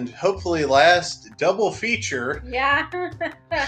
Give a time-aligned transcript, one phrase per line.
[0.00, 2.88] and hopefully last double feature, Yeah.
[3.52, 3.66] uh,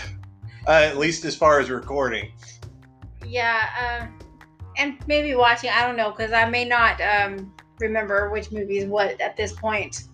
[0.66, 2.32] at least as far as recording.
[3.26, 4.00] yeah.
[4.02, 4.18] Um,
[4.78, 5.68] and maybe watching.
[5.68, 9.52] I don't know because I may not um, remember which movie is what at this
[9.52, 10.04] point.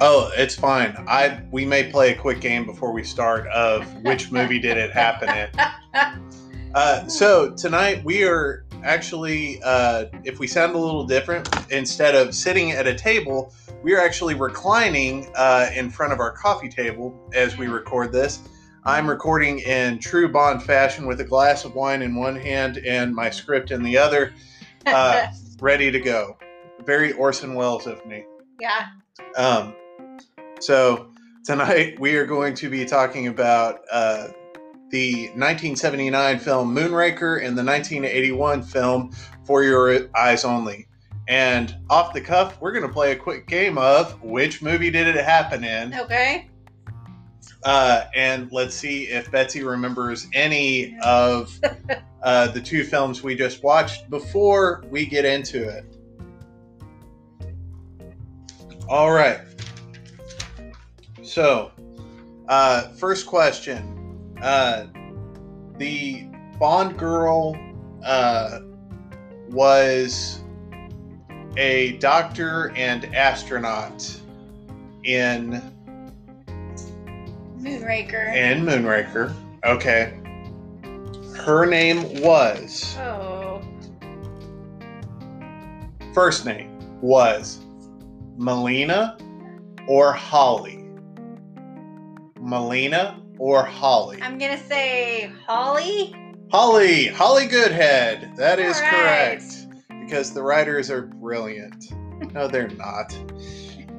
[0.00, 0.96] Oh, it's fine.
[1.06, 4.90] I we may play a quick game before we start of which movie did it
[4.90, 6.20] happen in.
[6.74, 12.34] Uh, so tonight we are actually, uh, if we sound a little different, instead of
[12.34, 13.52] sitting at a table,
[13.82, 18.40] we are actually reclining uh, in front of our coffee table as we record this.
[18.84, 23.14] I'm recording in true Bond fashion with a glass of wine in one hand and
[23.14, 24.34] my script in the other,
[24.86, 25.28] uh,
[25.60, 26.36] ready to go.
[26.84, 28.24] Very Orson Welles of me.
[28.60, 28.88] yeah.
[29.36, 29.74] Um,
[30.60, 31.08] so
[31.44, 34.28] tonight we are going to be talking about uh,
[34.90, 39.12] the 1979 film Moonraker and the 1981 film
[39.44, 40.86] For Your Eyes Only.
[41.26, 45.06] And off the cuff, we're going to play a quick game of which movie did
[45.06, 45.94] it happen in?
[45.94, 46.48] Okay.
[47.64, 51.58] Uh, and let's see if Betsy remembers any of
[52.22, 55.86] uh, the two films we just watched before we get into it.
[58.86, 59.40] All right.
[61.22, 61.72] So,
[62.48, 64.03] uh, first question.
[64.42, 64.86] Uh,
[65.78, 66.28] the
[66.58, 67.56] Bond girl
[68.04, 68.60] uh,
[69.50, 70.42] was
[71.56, 74.20] a doctor and astronaut
[75.04, 75.62] in
[77.58, 78.34] Moonraker.
[78.34, 79.34] in Moonraker.
[79.64, 80.18] Okay.
[81.44, 83.62] Her name was oh.
[86.12, 86.70] first name
[87.00, 87.60] was
[88.36, 89.18] Melina
[89.88, 90.88] or Holly.
[92.40, 94.20] Melina or Holly.
[94.22, 96.14] I'm gonna say Holly.
[96.50, 98.36] Holly, Holly Goodhead.
[98.36, 98.90] That is right.
[98.90, 99.66] correct.
[99.88, 101.92] Because the writers are brilliant.
[102.32, 103.16] No, they're not.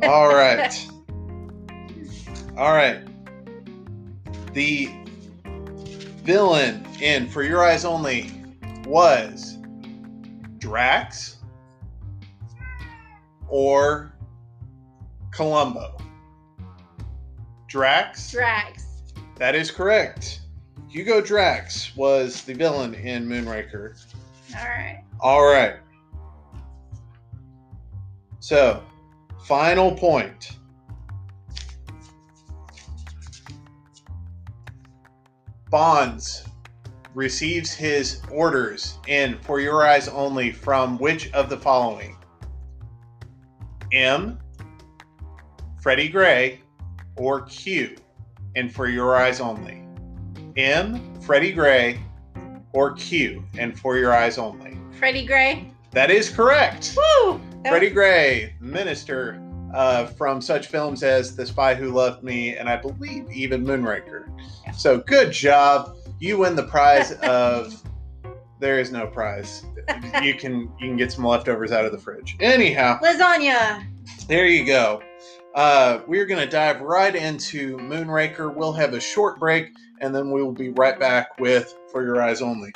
[0.04, 0.88] All right.
[2.58, 3.02] All right.
[4.54, 4.90] The
[6.24, 8.32] villain in For Your Eyes Only
[8.86, 9.58] was
[10.60, 11.38] Drax
[13.50, 14.16] or
[15.32, 15.98] Columbo.
[17.68, 18.32] Drax.
[18.32, 18.85] Drax.
[19.38, 20.42] That is correct.
[20.88, 24.02] Hugo Drax was the villain in Moonraker.
[24.58, 25.04] All right.
[25.20, 25.76] All right.
[28.40, 28.82] So,
[29.44, 30.52] final point.
[35.70, 36.46] Bonds
[37.14, 42.16] receives his orders in For Your Eyes Only from which of the following?
[43.92, 44.40] M,
[45.82, 46.62] Freddie Gray,
[47.18, 47.98] or Q
[48.56, 49.84] in For Your Eyes Only?
[50.58, 52.00] M, Freddie Gray,
[52.74, 54.78] or Q and For Your Eyes Only?
[54.98, 55.72] Freddie Gray.
[55.92, 56.96] That is correct.
[56.98, 57.40] Woo!
[57.66, 59.42] Freddie Gray, minister
[59.74, 64.26] uh, from such films as The Spy Who Loved Me and I believe even Moonraker.
[64.74, 65.96] So good job.
[66.20, 67.82] You win the prize of.
[68.60, 69.66] There is no prize.
[70.24, 72.38] You can you can get some leftovers out of the fridge.
[72.40, 73.84] Anyhow, Lasagna.
[74.28, 75.02] there you go.
[75.56, 78.54] Uh, we're going to dive right into Moonraker.
[78.54, 79.72] We'll have a short break
[80.02, 82.74] and then we will be right back with For Your Eyes Only.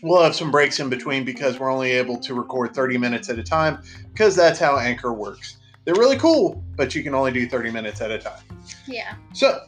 [0.00, 3.38] We'll have some breaks in between because we're only able to record 30 minutes at
[3.38, 5.56] a time because that's how Anchor works.
[5.84, 8.42] They're really cool, but you can only do 30 minutes at a time.
[8.86, 9.14] Yeah.
[9.32, 9.66] So,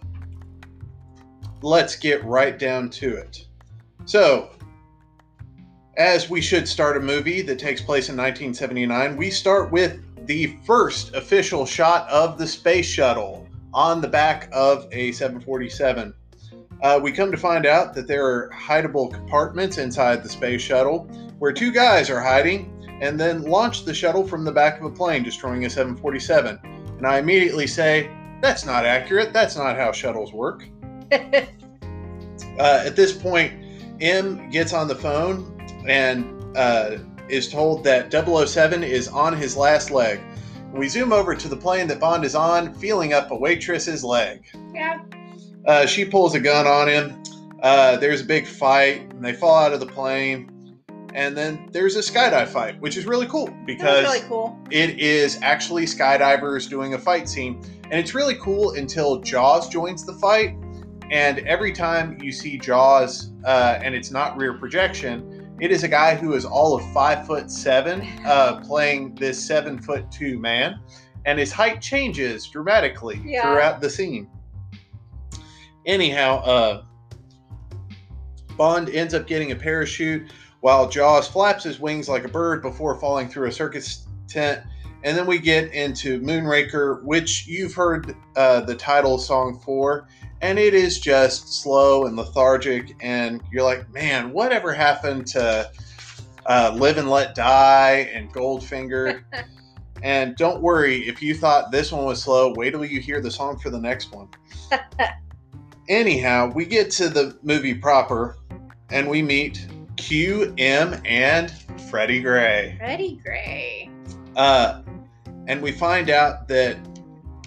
[1.63, 3.45] let's get right down to it.
[4.05, 4.51] So,
[5.97, 10.01] as we should start a movie that takes place in 1979, we start with
[10.31, 16.15] the first official shot of the space shuttle on the back of a 747.
[16.85, 21.09] Uh, we come to find out that there are hideable compartments inside the space shuttle
[21.41, 24.91] where two guys are hiding and then launch the shuttle from the back of a
[24.91, 26.61] plane, destroying a 747.
[26.99, 28.09] And I immediately say,
[28.41, 29.33] that's not accurate.
[29.33, 30.65] That's not how shuttles work.
[32.59, 33.53] Uh, at this point,
[34.01, 36.99] M gets on the phone and uh,
[37.31, 40.21] is told that 007 is on his last leg.
[40.73, 44.45] We zoom over to the plane that Bond is on, feeling up a waitress's leg.
[44.75, 45.01] yeah.
[45.67, 47.23] Uh, she pulls a gun on him.
[47.63, 50.79] Uh, there's a big fight, and they fall out of the plane.
[51.13, 54.59] And then there's a skydive fight, which is really cool because really cool.
[54.71, 57.61] it is actually skydivers doing a fight scene.
[57.85, 60.57] And it's really cool until Jaws joins the fight.
[61.11, 65.30] And every time you see Jaws, uh, and it's not rear projection,
[65.61, 69.81] it is a guy who is all of five foot seven, uh, playing this seven
[69.81, 70.81] foot two man.
[71.27, 73.43] And his height changes dramatically Yeah.
[73.43, 74.29] throughout the scene.
[75.87, 76.83] Anyhow, uh,
[78.57, 82.99] Bond ends up getting a parachute while Jaws flaps his wings like a bird before
[83.01, 84.63] falling through a circus tent.
[85.03, 90.09] And then we get into Moonraker, which you've heard uh, the title song for,
[90.43, 92.97] and it is just slow and lethargic.
[93.01, 95.71] And you're like, man, whatever happened to
[96.47, 99.23] uh, Live and Let Die and Goldfinger?
[100.03, 103.31] and don't worry, if you thought this one was slow, wait till you hear the
[103.31, 104.29] song for the next one.
[105.89, 108.37] Anyhow, we get to the movie proper,
[108.91, 109.67] and we meet
[109.97, 111.51] Q, M, and
[111.91, 112.77] Freddie Gray.
[112.79, 113.91] Freddie Gray.
[114.37, 114.83] Uh,
[115.49, 116.79] and we find out that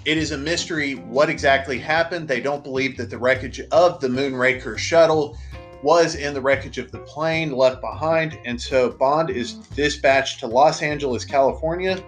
[0.05, 2.27] it is a mystery what exactly happened.
[2.27, 5.37] They don't believe that the wreckage of the Moonraker shuttle
[5.81, 8.37] was in the wreckage of the plane left behind.
[8.45, 12.03] And so Bond is dispatched to Los Angeles, California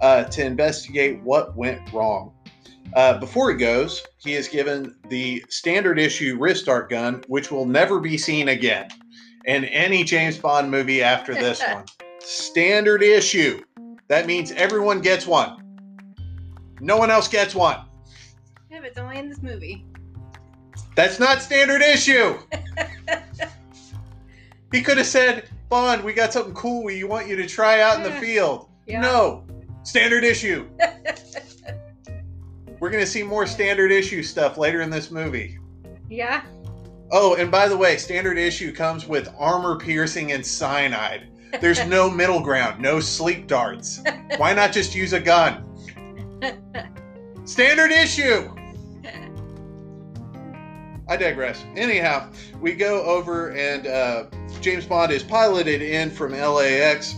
[0.00, 2.32] uh, to investigate what went wrong.
[2.94, 7.64] Uh, before he goes, he is given the standard issue wrist dart gun, which will
[7.64, 8.88] never be seen again
[9.46, 11.84] in any James Bond movie after this one.
[12.18, 13.62] Standard issue.
[14.08, 15.61] That means everyone gets one.
[16.82, 17.78] No one else gets one.
[18.68, 19.86] Yeah, but it's only in this movie.
[20.96, 22.36] That's not standard issue.
[24.72, 27.98] he could have said, Bond, we got something cool we want you to try out
[27.98, 28.68] in the field.
[28.86, 29.00] Yeah.
[29.00, 29.44] No,
[29.84, 30.68] standard issue.
[32.80, 35.60] We're going to see more standard issue stuff later in this movie.
[36.10, 36.42] Yeah.
[37.12, 41.28] Oh, and by the way, standard issue comes with armor piercing and cyanide.
[41.60, 44.02] There's no middle ground, no sleep darts.
[44.36, 45.71] Why not just use a gun?
[47.44, 48.54] Standard issue.
[51.08, 51.64] I digress.
[51.76, 52.30] Anyhow,
[52.60, 54.24] we go over and uh,
[54.60, 57.16] James Bond is piloted in from LAX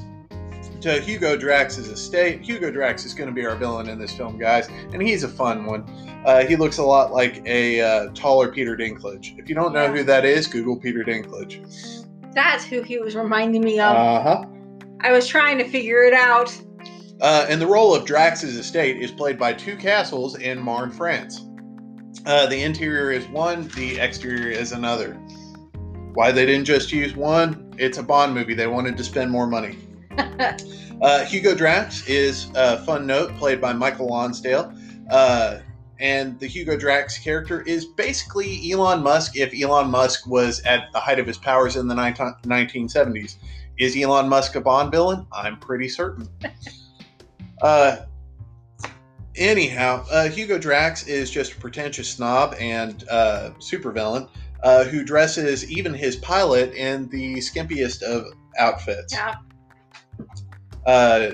[0.81, 2.43] to Hugo Drax's estate.
[2.43, 5.29] Hugo Drax is going to be our villain in this film, guys, and he's a
[5.29, 5.85] fun one.
[6.27, 9.39] Uh, he looks a lot like a uh, taller Peter Dinklage.
[9.39, 9.93] If you don't know Yeah.
[9.93, 12.05] who that is, Google Peter Dinklage.
[12.35, 13.95] That's who he was reminding me of.
[13.97, 14.45] Uh huh.
[15.01, 16.51] I was trying to figure it out.
[17.21, 21.43] Uh, and the role of Drax's estate is played by two castles in Marne, France.
[22.27, 25.15] Uh, the interior is one, the exterior is another.
[26.15, 27.75] Why they didn't just use one?
[27.77, 28.55] It's a Bond movie.
[28.55, 29.79] They wanted to spend more money.
[31.03, 34.73] uh, Hugo Drax is a fun note, played by Michael Lonsdale.
[35.11, 35.59] Uh,
[35.99, 41.01] and the Hugo Drax character is basically Elon Musk if Elon Musk was at the
[41.01, 43.37] height of his powers in the 19- 1970s.
[43.79, 45.27] Is Elon Musk a Bond villain?
[45.33, 46.29] I'm pretty certain.
[47.65, 48.05] uh,
[49.37, 54.29] anyhow, uh, Hugo Drax is just a pretentious snob and uh, supervillain
[54.63, 58.27] uh, who dresses even his pilot in the skimpiest of
[58.59, 59.15] outfits.
[59.15, 59.35] Yeah.
[60.87, 61.31] Uh,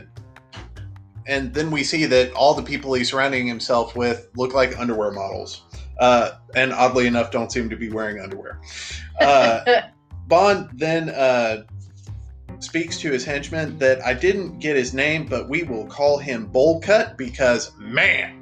[1.27, 5.11] and then we see that all the people he's surrounding himself with look like underwear
[5.11, 5.63] models.
[5.99, 8.61] Uh, and oddly enough, don't seem to be wearing underwear.
[9.21, 9.83] Uh,
[10.29, 11.65] Bond then uh,
[12.61, 16.47] speaks to his henchman that I didn't get his name, but we will call him
[16.47, 18.37] Bowl Cut because, man,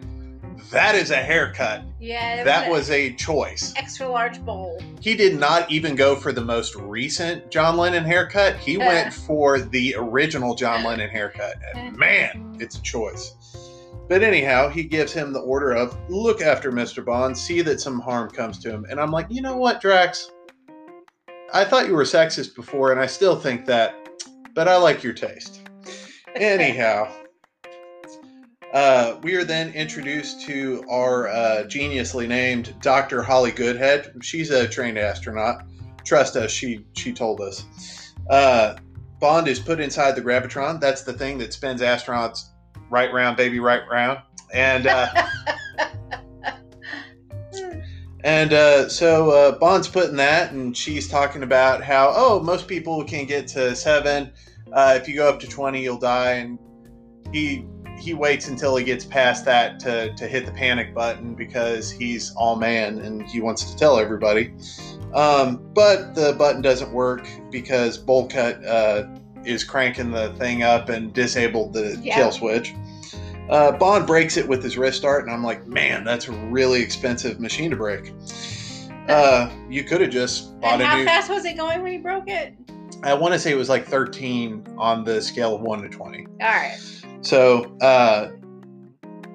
[0.70, 1.82] that is a haircut.
[1.98, 3.72] yeah, That a was a choice.
[3.76, 4.82] extra large bowl.
[5.00, 8.56] He did not even go for the most recent John Lennon haircut.
[8.56, 8.87] He Yeah.
[8.87, 10.88] went for the original John uh.
[10.90, 11.54] Lennon haircut.
[11.75, 11.98] And uh.
[11.98, 13.34] man, it's a choice.
[14.08, 17.04] But anyhow, he gives him the order of look after Mr.
[17.04, 18.87] Bond, see that some harm comes to him.
[18.90, 20.30] And I'm like, you know what, Drax?
[21.52, 23.94] I thought you were sexist before, and I still think that,
[24.59, 25.61] but I like your taste.
[26.35, 27.12] Anyhow,
[28.75, 33.23] uh, we are then introduced to our uh, geniusly named Dr.
[33.23, 34.21] Holly Goodhead.
[34.21, 35.62] She's a trained astronaut.
[36.05, 37.65] Trust us, she she told us.
[38.29, 38.75] Uh,
[39.21, 40.81] Bond is put inside the gravitron.
[40.81, 42.47] That's the thing that spins astronauts
[42.91, 44.19] right round, baby, right round.
[44.53, 45.07] And uh,
[48.25, 53.05] and uh, so uh, Bond's putting that, and she's talking about how oh most people
[53.05, 54.33] can get to seven.
[54.72, 56.32] Uh, if you go up to twenty, you'll die.
[56.32, 56.58] And
[57.32, 57.64] he
[57.98, 62.32] he waits until he gets past that to, to hit the panic button because he's
[62.37, 64.52] all man and he wants to tell everybody.
[65.14, 69.08] Um, but the button doesn't work because Bullcut uh,
[69.44, 72.14] is cranking the thing up and disabled the Yeah.
[72.14, 72.72] kill switch.
[73.50, 76.80] Uh, Bond breaks it with his wrist start, and I'm like, man, that's a really
[76.82, 78.12] expensive machine to break.
[79.08, 81.04] Uh, you could have just bought And a how new.
[81.06, 82.52] fast was it going when he broke it?
[83.02, 86.26] I want to say it was like 13 on the scale of 1 to 20.
[86.26, 86.78] All right.
[87.21, 88.31] So uh,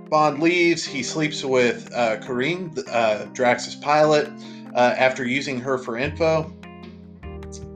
[0.09, 0.85] Bond leaves.
[0.85, 4.29] He sleeps with uh, Corinne, uh, Drax's pilot,
[4.75, 6.53] uh, after using her for info.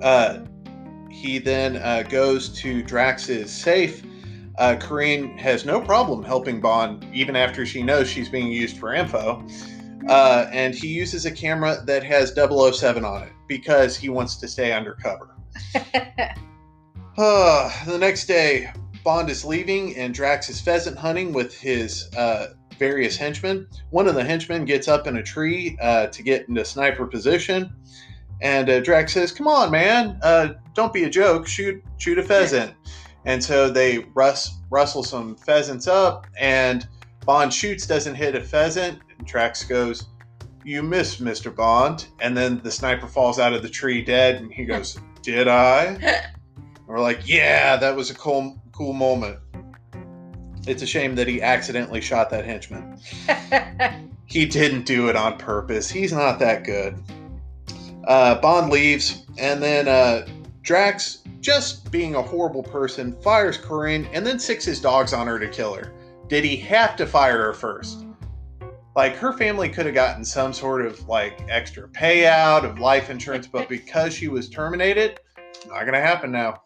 [0.01, 0.39] Uh,
[1.09, 4.03] he then uh, goes to Drax's safe.
[4.57, 8.93] Uh, Corinne has no problem helping Bond, even after she knows she's being used for
[8.93, 9.45] info.
[10.09, 14.47] Uh, and he uses a camera that has 007 on it because he wants to
[14.47, 15.36] stay undercover.
[17.17, 18.71] Uh, the next day,
[19.03, 22.47] Bond is leaving and Drax is pheasant hunting with his uh,
[22.77, 23.67] various henchmen.
[23.89, 27.73] One of the henchmen gets up in a tree uh, to get into sniper position,
[28.41, 30.19] and uh, Drax says, "Come on, man!
[30.21, 31.47] Uh, don't be a joke.
[31.47, 32.73] Shoot, shoot a pheasant."
[33.25, 36.87] And so they rus- rustle some pheasants up, and
[37.25, 38.99] Bond shoots, doesn't hit a pheasant.
[39.17, 40.07] And Drax goes,
[40.63, 44.53] "You missed, Mister Bond." And then the sniper falls out of the tree dead, and
[44.53, 46.23] he goes, "Did I?"
[46.87, 49.39] We're like, yeah, that was a cool, cool moment.
[50.65, 52.97] It's a shame that he accidentally shot that henchman.
[54.27, 55.89] He didn't do it on purpose.
[55.89, 57.01] He's not that good.
[58.05, 60.27] Uh, Bond leaves, and then uh,
[60.63, 65.39] Drax, just being a horrible person, fires Corinne and then sicks his dogs on her
[65.39, 65.93] to kill her.
[66.27, 68.05] Did he have to fire her first?
[68.97, 73.45] Like her family could have gotten some sort of like extra payout of life insurance,
[73.45, 75.19] but because she was terminated,
[75.67, 76.63] not gonna happen now.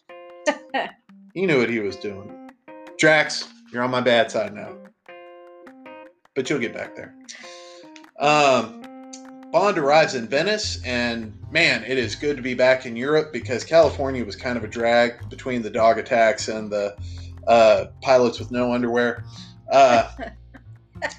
[1.34, 2.50] he knew what he was doing.
[2.98, 4.78] Drax, you're on my bad side now.
[6.34, 7.14] But you'll get back there.
[8.18, 8.82] Um,
[9.52, 13.66] Bond arrives in Venice, and man, it is good to be back in Europe because
[13.66, 16.96] California was kind of a drag between the dog attacks and the
[17.46, 19.26] uh, pilots with no underwear.
[19.70, 20.10] Uh,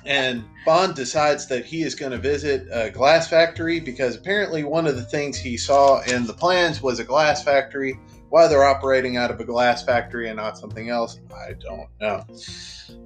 [0.05, 4.87] and Bond decides that he is going to visit a glass factory because apparently one
[4.87, 7.99] of the things he saw in the plans was a glass factory.
[8.29, 12.25] Why they're operating out of a glass factory and not something else, I don't know.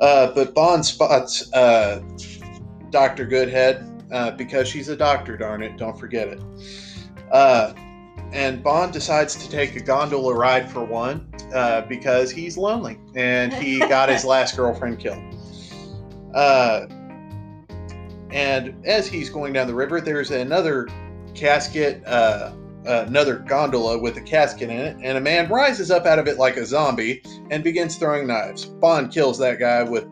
[0.01, 2.01] Uh, but Bond spots uh,
[2.91, 3.27] Dr.
[3.27, 6.41] Goodhead uh, because she's a doctor, darn it, don't forget it.
[7.33, 7.75] Uh,
[8.33, 13.53] and Bond decides to take a gondola ride for one uh, because he's lonely and
[13.53, 15.36] he got his last girlfriend killed.
[16.37, 16.87] Uh,
[18.31, 20.87] and as he's going down the river, there's another
[21.35, 22.53] casket, uh,
[22.85, 26.37] another gondola with a casket in it, and a man rises up out of it
[26.37, 28.67] like a zombie and begins throwing knives.
[28.67, 30.07] Bond kills that guy with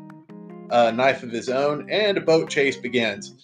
[0.70, 3.34] a knife of his own, and a boat chase begins.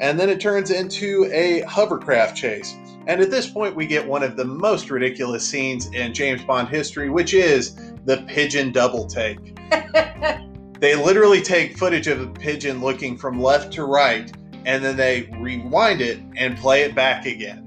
[0.00, 2.74] And then it turns into a hovercraft chase.
[3.06, 6.68] And at this point, we get one of the most ridiculous scenes in James Bond
[6.68, 7.74] history, which is
[8.04, 9.58] the pigeon double take.
[10.80, 14.32] They literally take footage of a pigeon looking from left to right,
[14.64, 17.66] and then they rewind it and play it back again.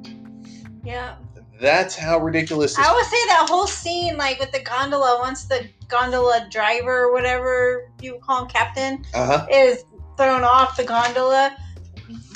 [0.84, 1.16] Yeah.
[1.62, 5.70] That's how ridiculous I would say that whole scene, like with the gondola, once the
[5.88, 9.46] gondola driver or whatever you call him, captain, Uh-huh.
[9.50, 9.86] is
[10.18, 11.56] thrown off the gondola,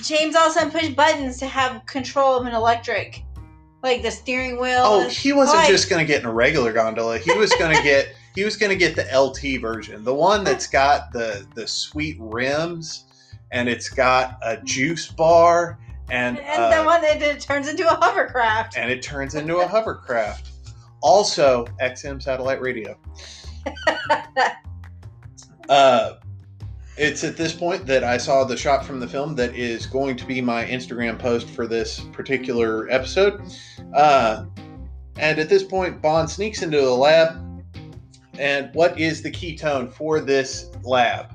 [0.03, 3.23] James all of a sudden pushed buttons to have control of an electric,
[3.83, 4.81] like the steering wheel.
[4.85, 7.17] Oh, and- he wasn't just going to get in a regular gondola.
[7.17, 10.43] He was going to get he was going to get the LT version, the one
[10.43, 13.05] that's got the the sweet rims,
[13.51, 15.79] and it's got a juice bar,
[16.11, 18.77] and and uh, the one that it turns into a hovercraft.
[18.77, 20.51] and it turns into a hovercraft.
[21.01, 22.95] Also, XM satellite radio.
[25.69, 26.13] Uh,
[26.95, 30.15] it's at this point that I saw the shot from the film that is going
[30.15, 33.41] to be my Instagram post for this particular episode.
[33.93, 34.45] Uh,
[35.17, 37.46] and at this point, Bond sneaks into the lab.
[38.39, 41.31] And what is the key tone for this lab?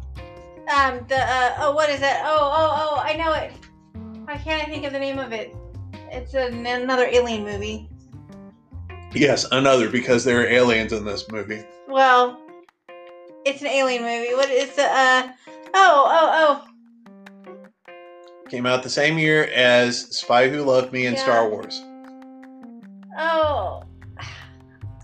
[0.74, 2.22] Um, the uh, oh, what is that?
[2.24, 3.52] Oh, oh, oh, I know it.
[4.24, 5.54] Why can't I think of the name of it?
[6.10, 7.88] It's an, another alien movie.
[9.12, 11.64] Yes, another because there are aliens in this movie.
[11.88, 12.40] Well,
[13.44, 14.34] it's an alien movie.
[14.34, 15.32] What is the uh?
[15.74, 16.64] Oh, oh,
[17.44, 17.52] oh.
[18.48, 21.22] Came out the same year as Spy Who Loved Me and Yeah.
[21.22, 21.80] Star Wars.
[23.18, 23.82] oh, oh.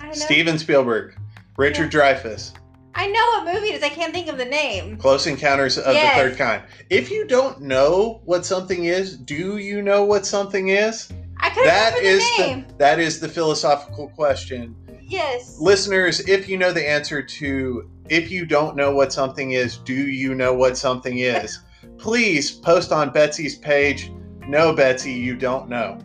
[0.00, 0.12] I know.
[0.12, 1.17] Steven Spielberg,
[1.58, 2.52] Richard Dreyfuss,
[2.94, 3.82] I know what movie it is.
[3.82, 4.96] I can't think of the name.
[4.96, 6.16] Close Encounters of Yes.
[6.16, 6.62] the Third Kind.
[6.88, 11.08] If you don't know what something is, do you know what something is?
[11.40, 12.64] I couldn't That is the name.
[12.68, 14.74] the that is the philosophical question.
[15.02, 15.56] Yes.
[15.60, 19.94] Listeners, if you know the answer to if you don't know what something is, do
[19.94, 21.58] you know what something is?
[21.98, 24.12] Please post on Betsy's page.
[24.46, 25.98] No, Betsy, you don't know.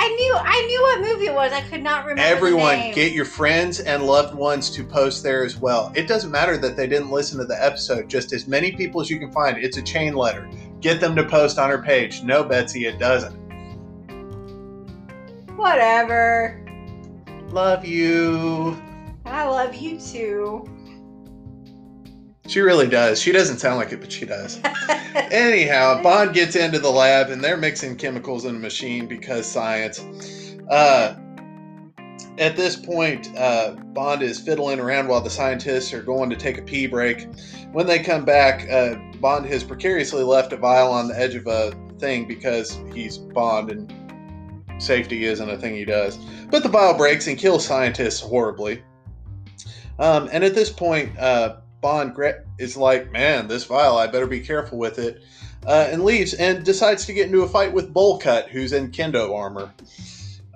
[0.00, 0.36] I knew.
[0.38, 1.52] I knew what movie it was.
[1.52, 2.22] I could not remember.
[2.22, 5.92] Everyone, get your friends and loved ones to post there as well.
[5.96, 9.10] It doesn't matter that they didn't listen to the episode, just as many people as
[9.10, 9.58] you can find.
[9.58, 10.48] It's a chain letter.
[10.80, 12.22] Get them to post on her page.
[12.22, 13.34] No, Betsy, it doesn't.
[15.56, 16.64] Whatever.
[17.48, 18.80] Love you.
[19.24, 20.64] I love you too.
[22.48, 23.20] She really does.
[23.20, 24.58] She doesn't sound like it, but she does.
[25.14, 30.00] Anyhow, Bond gets into the lab and they're mixing chemicals in a machine because science.
[30.70, 31.14] Uh,
[32.38, 36.56] at this point, uh, Bond is fiddling around while the scientists are going to take
[36.56, 37.28] a pee break.
[37.72, 41.46] When they come back, uh, Bond has precariously left a vial on the edge of
[41.46, 43.92] a thing because he's Bond and
[44.82, 46.16] safety isn't a thing he does.
[46.50, 48.82] But the vial breaks and kills scientists horribly.
[49.98, 52.16] Um, and at this point, uh, Bond
[52.58, 55.22] is like, man, this vial, I better be careful with it,
[55.66, 59.34] uh, and leaves and decides to get into a fight with Bullcut, who's in kendo
[59.34, 59.72] armor.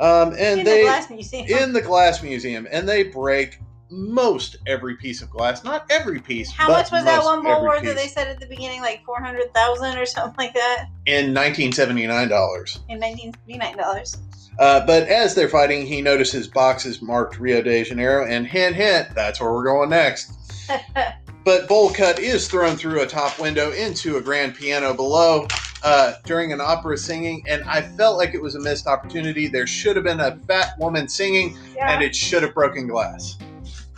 [0.00, 1.46] Um, and in they the glass museum.
[1.46, 5.62] in the glass museum, and they break most every piece of glass.
[5.62, 6.50] Not every piece.
[6.50, 9.20] How but much was that one worth that they said at the beginning, like four
[9.20, 12.80] hundred thousand or something like that, in nineteen seventy nine dollars.
[12.88, 14.16] in nineteen seventy nine dollars.
[14.58, 19.08] Uh, but as they're fighting, he notices boxes marked Rio de Janeiro, and hint, hint,
[19.14, 20.32] that's where we're going next.
[21.44, 25.48] But bowl cut is thrown through a top window into a grand piano below
[25.82, 29.48] uh, during an opera singing, and I felt like it was a missed opportunity.
[29.48, 31.92] There should have been a fat woman singing, yeah.
[31.92, 33.38] and it should have broken glass.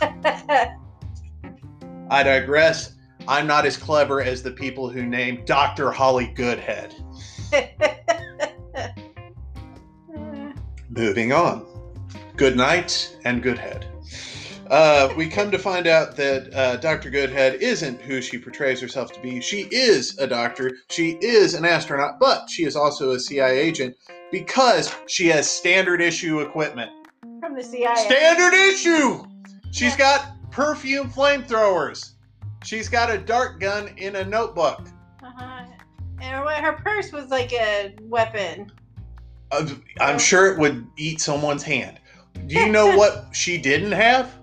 [0.01, 0.75] I
[2.23, 2.93] digress.
[3.27, 5.91] I'm not as clever as the people who named Dr.
[5.91, 6.95] Holly Goodhead.
[10.89, 11.67] Moving on.
[12.35, 13.85] Good night and Goodhead.
[14.69, 17.11] Uh, we come to find out that uh, Dr.
[17.11, 19.39] Goodhead isn't who she portrays herself to be.
[19.39, 23.95] She is a doctor, she is an astronaut, but she is also a CIA agent
[24.31, 26.89] because she has standard issue equipment.
[27.39, 27.95] From the CIA.
[27.95, 29.23] Standard issue!
[29.71, 32.13] She's got perfume flamethrowers.
[32.63, 34.87] She's got a dart gun in a notebook.
[35.21, 35.65] uh-huh.
[36.21, 38.71] And her, her purse was like a weapon.
[39.51, 39.67] Uh,
[39.99, 41.99] I'm sure it would eat someone's hand.
[42.47, 44.33] Do you know what she didn't have?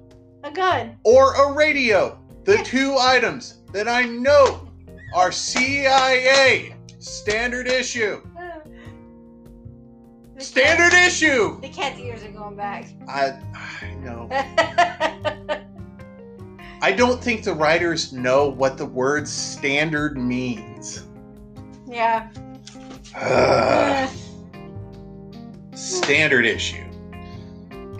[0.44, 0.96] A gun.
[1.04, 2.18] Or a radio.
[2.44, 4.68] The two items that I know
[5.14, 8.20] are CIA standard issue.
[8.38, 8.62] Oh.
[10.36, 11.60] The Standard issue.
[11.60, 12.86] The cat's ears are going back.
[13.08, 14.28] I I know.
[16.82, 21.04] I don't think the writers know what the word standard means.
[21.88, 22.28] yeah.
[23.14, 24.08] Ugh.
[25.74, 26.82] standard issue.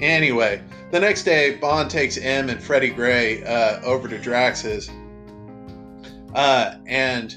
[0.01, 0.61] Anyway,
[0.93, 4.91] the next day, Bond takes M and Freddie Gray uh, over to Drax's,
[6.35, 7.35] uh, and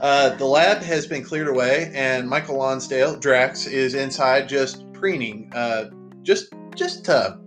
[0.00, 5.50] uh, the lab has been cleared away, and Michael Lonsdale, Drax, is inside just preening,
[5.52, 5.90] uh,
[6.22, 7.38] just just to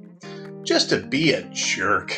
[0.64, 2.12] just to be a jerk.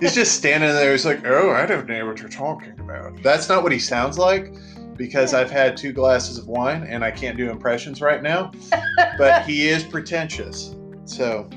[0.00, 0.92] He's just standing there.
[0.92, 4.18] He's like, "Oh, I don't know what you're talking about." That's not what he sounds
[4.18, 4.54] like
[4.98, 8.52] because I've had two glasses of wine and I can't do impressions right now.
[9.16, 10.76] but he is pretentious.
[11.06, 11.48] So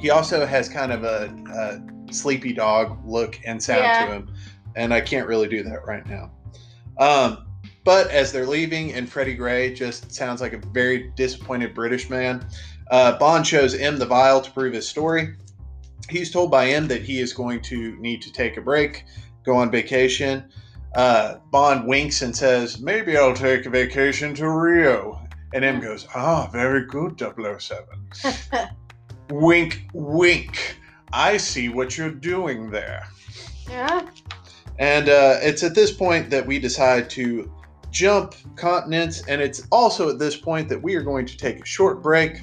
[0.00, 4.06] he also has kind of a, a sleepy dog look and sound Yeah.
[4.06, 4.34] to him,
[4.76, 6.30] and I can't really do that right now.
[6.98, 7.46] Um,
[7.84, 12.46] but as they're leaving, and Freddie Gray just sounds like a very disappointed British man.
[12.90, 15.34] Uh, Bond shows M the vial to prove his story.
[16.08, 19.04] He's told by M that he is going to need to take a break,
[19.44, 20.44] go on vacation.
[20.94, 25.20] Uh, Bond winks and says, Maybe I'll take a vacation to Rio.
[25.54, 27.84] And M goes, Ah, very good, 007.
[29.30, 30.76] wink, wink.
[31.12, 33.06] I see what you're doing there.
[33.68, 34.08] Yeah.
[34.78, 37.50] And uh, it's at this point that we decide to
[37.90, 39.26] jump continents.
[39.26, 42.42] And it's also at this point that we are going to take a short break.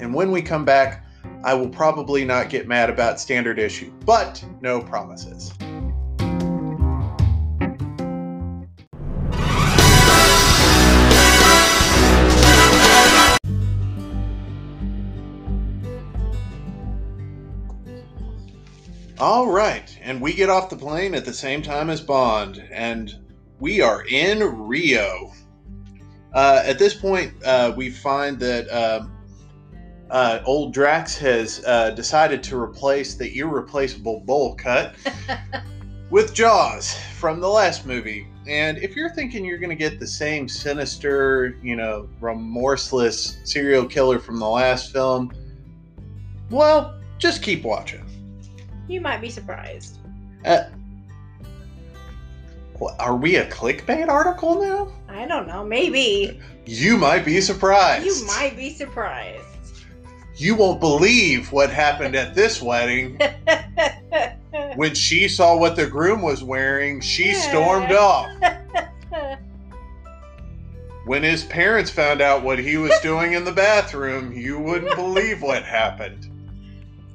[0.00, 1.04] And when we come back,
[1.44, 5.52] I will probably not get mad about standard issue, but no promises.
[19.26, 23.10] All right, and we get off the plane at the same time as Bond, and
[23.58, 25.32] we are in Rio.
[26.34, 29.16] Uh, at this point, uh, we find that um
[30.10, 34.94] uh, old Drax has uh, decided to replace the irreplaceable bowl cut
[36.10, 38.26] with Jaws from the last movie.
[38.46, 43.86] And if you're thinking you're going to get the same sinister, you know, remorseless serial
[43.86, 45.32] killer from the last film,
[46.50, 48.03] well, just keep watching.
[48.88, 49.98] You might be surprised.
[50.44, 50.64] Uh,
[52.98, 54.92] are we a clickbait article now?
[55.08, 55.64] I don't know.
[55.64, 56.40] Maybe.
[56.66, 58.04] You might be surprised.
[58.04, 59.42] You might be surprised.
[60.36, 63.18] You won't believe what happened at this wedding.
[64.76, 68.30] When she saw what the groom was wearing, she stormed off.
[71.06, 75.42] When his parents found out what he was doing in the bathroom, you wouldn't believe
[75.42, 76.30] what happened.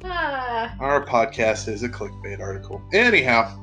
[0.04, 2.82] Ah, Our podcast is a clickbait article.
[2.94, 3.60] Anyhow,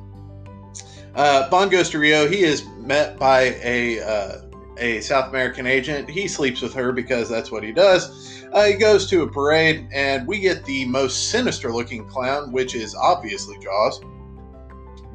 [1.15, 2.27] uh, Bond goes to Rio.
[2.27, 4.41] He is met by a uh,
[4.77, 6.09] a South American agent.
[6.09, 8.45] He sleeps with her because that's what he does.
[8.53, 12.75] Uh, he goes to a parade, and we get the most sinister looking clown, which
[12.75, 13.99] is obviously Jaws.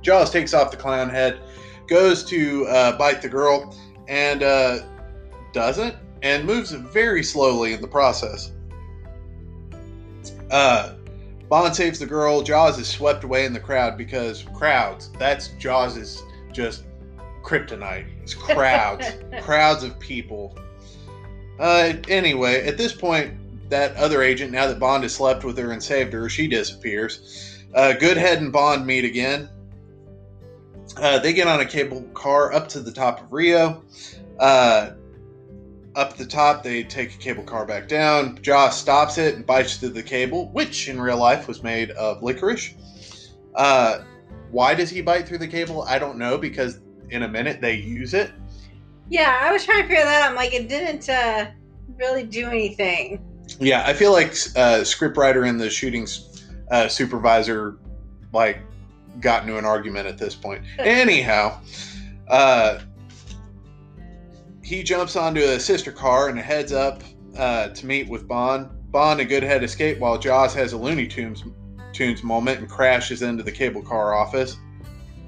[0.01, 1.41] Jaws takes off the clown head,
[1.87, 3.75] goes to uh, bite the girl,
[4.09, 4.81] and uh,
[5.53, 8.51] doesn't, and moves very slowly in the process.
[10.51, 10.95] Uh,
[11.53, 12.41] Bond saves the girl.
[12.41, 15.11] Jaws is swept away in the crowd because crowds.
[15.19, 16.85] That's Jaws' is just
[17.43, 18.07] kryptonite.
[18.23, 19.07] It's crowds,
[19.43, 20.59] crowds of people.
[21.61, 23.35] Uh, anyway, at this point,
[23.69, 27.61] that other agent, now that Bond has slept with her and saved her, she disappears.
[27.75, 29.47] Uh, Goodhead and Bond meet again.
[30.97, 33.85] Uh, they get on a cable car up to the top of Rio.
[34.39, 34.93] Uh,
[35.95, 38.39] up the top, they take a cable car back down.
[38.43, 42.23] Jaws stops it and bites through the cable, which in real life was made of
[42.23, 42.75] licorice.
[43.55, 44.03] Uh,
[44.51, 45.83] why does he bite through the cable?
[45.83, 48.31] I don't know because in a minute they use it.
[49.09, 50.31] yeah, I was trying to figure that out.
[50.31, 51.51] I'm like, it didn't uh,
[51.99, 53.23] really do anything.
[53.61, 56.07] Yeah, I feel like uh, scriptwriter and the shooting
[56.71, 57.77] uh, supervisor
[58.33, 58.61] like
[59.21, 60.65] got into an argument at this point.
[60.79, 61.61] Anyhow,
[62.29, 62.81] uh,
[64.73, 67.03] he jumps onto a sister car and heads up
[67.37, 68.71] uh, to meet with Bond.
[68.91, 71.45] Bond and Goodhead escape while Jaws has a Looney Tunes
[71.93, 74.57] Tunes moment and crashes into the cable car office.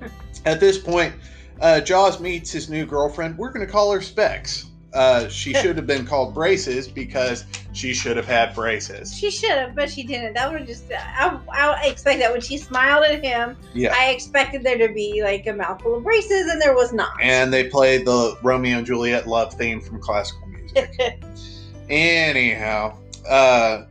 [0.46, 1.12] At this point,
[1.60, 3.36] uh, Jaws meets his new girlfriend.
[3.36, 4.70] We're going to call her Specs.
[4.94, 9.12] Uh, she should have been called Braces because she should have had braces.
[9.12, 10.34] She should have, but she didn't.
[10.34, 10.84] That would just.
[10.92, 13.92] I, I expect that when she smiled at him, Yeah.
[13.96, 17.10] I expected there to be like a mouthful of braces, and there was not.
[17.20, 21.20] and they played the Romeo and Juliet love theme from classical music.
[21.90, 22.96] Anyhow,
[23.28, 23.86] uh,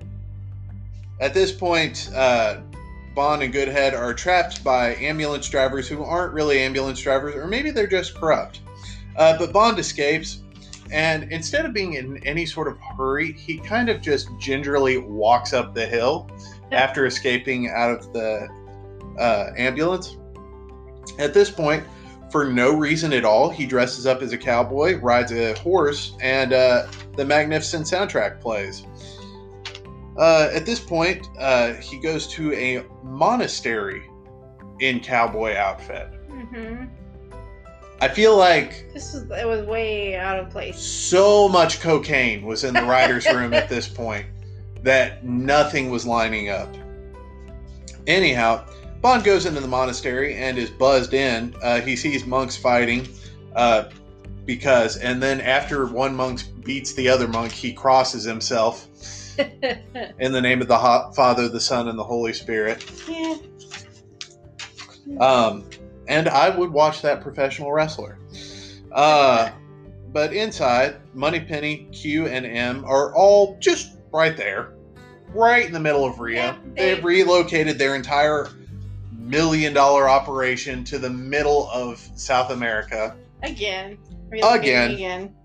[1.19, 2.61] at this point, uh,
[3.13, 7.69] Bond and Goodhead are trapped by ambulance drivers who aren't really ambulance drivers, or maybe
[7.71, 8.61] they're just corrupt.
[9.15, 10.39] Uh, but Bond escapes,
[10.93, 15.51] and instead of being in any sort of hurry, he kind of just gingerly walks
[15.51, 16.29] up the hill
[16.71, 18.47] after escaping out of the
[19.17, 20.17] uh, ambulance.
[21.17, 21.83] At this point,
[22.31, 26.53] for no reason at all, he dresses up as a cowboy, rides a horse, and
[26.53, 26.85] uh,
[27.17, 28.85] the magnificent soundtrack plays.
[30.15, 34.07] Uh, at this point, uh, he goes to a monastery
[34.79, 36.07] in cowboy outfit.
[36.29, 36.85] hmm
[38.03, 40.77] I feel like This was it was way out of place.
[40.77, 44.25] so much cocaine was in the writer's room at this point
[44.81, 46.67] that nothing was lining up.
[48.05, 48.65] Anyhow,
[48.99, 51.55] Bond goes into the monastery and is buzzed in.
[51.63, 53.07] Uh, he sees monks fighting
[53.55, 53.85] uh,
[54.43, 58.85] because, and then after one monk beats the other monk, he crosses himself
[60.19, 62.83] in the name of the Ho- Father, the Son, and the Holy Spirit.
[63.07, 63.37] yeah.
[65.21, 65.63] Um,
[66.07, 68.17] and I would watch that professional wrestler.
[68.91, 69.49] Uh,
[70.11, 74.73] but inside, Moneypenny, Q, and M are all just right there,
[75.33, 76.35] right in the middle of Rio.
[76.41, 78.49] Yeah, they- They've relocated their entire
[79.11, 83.15] million dollar operation to the middle of South America.
[83.41, 83.97] Again.
[84.31, 84.91] Again.
[84.91, 85.35] Again.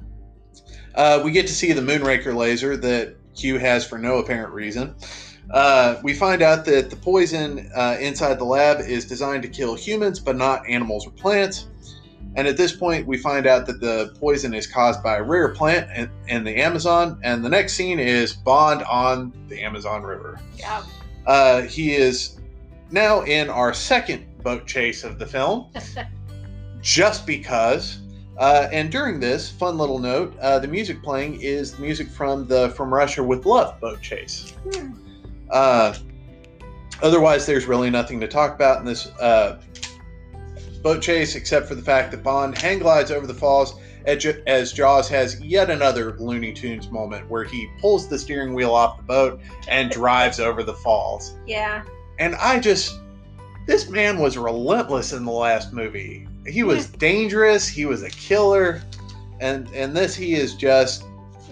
[0.94, 4.94] Uh, we get to see the Moonraker laser that Q has for no apparent reason.
[5.50, 9.74] Uh, we find out that the poison uh, inside the lab is designed to kill
[9.74, 11.68] humans, but not animals or plants.
[12.36, 15.48] And at this point, we find out that the poison is caused by a rare
[15.54, 17.18] plant in, in the Amazon.
[17.22, 20.38] And the next scene is Bond on the Amazon River.
[20.56, 20.84] Yeah.
[21.26, 22.38] Uh, he is
[22.90, 25.72] now in our second boat chase of the film,
[26.80, 27.98] just because.
[28.36, 32.46] Uh, and during this fun little note, uh, the music playing is the music from
[32.46, 34.54] the From Russia with Love boat chase.
[34.72, 35.07] Hmm.
[35.50, 35.94] Uh,
[37.02, 39.60] otherwise, there's really nothing to talk about in this uh,
[40.82, 45.08] boat chase except for the fact that Bond hang glides over the falls as Jaws
[45.08, 49.40] has yet another Looney Tunes moment where he pulls the steering wheel off the boat
[49.68, 51.34] and drives over the falls.
[51.46, 51.84] Yeah.
[52.18, 52.98] And I just,
[53.66, 56.26] this man was relentless in the last movie.
[56.46, 57.68] He was dangerous.
[57.68, 58.82] He was a killer,
[59.40, 61.04] and and this he is just.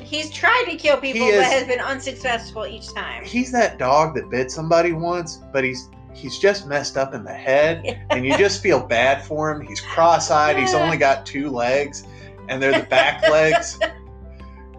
[0.07, 3.25] He's tried to kill people, is- but has been unsuccessful each time.
[3.25, 7.33] He's that dog that bit somebody once, but he's he's just messed up in the
[7.35, 9.61] head, and you just feel bad for him.
[9.67, 10.57] He's cross-eyed.
[10.57, 12.05] He's only got two legs,
[12.49, 13.79] and they're the back legs.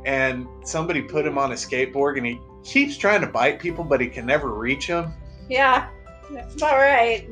[0.06, 4.00] And somebody put him on a skateboard, and he keeps trying to bite people, but
[4.00, 5.14] he can never reach them.
[5.50, 5.90] Yeah.
[6.32, 7.30] That's about right.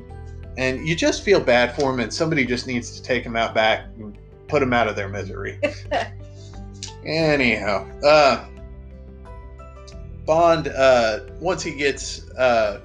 [0.58, 3.54] and you just feel bad for him and somebody just needs to take him out
[3.54, 5.60] back and put him out of their misery
[7.06, 8.46] anyhow uh
[10.26, 12.82] bond uh once he gets uh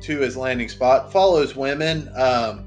[0.00, 2.66] to his landing spot follows women um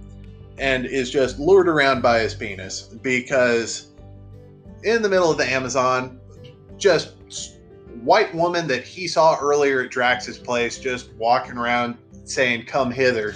[0.60, 3.88] and is just lured around by his penis because
[4.84, 6.20] in the middle of the amazon
[6.78, 7.14] just
[8.04, 13.34] white woman that he saw earlier at drax's place just walking around saying come hither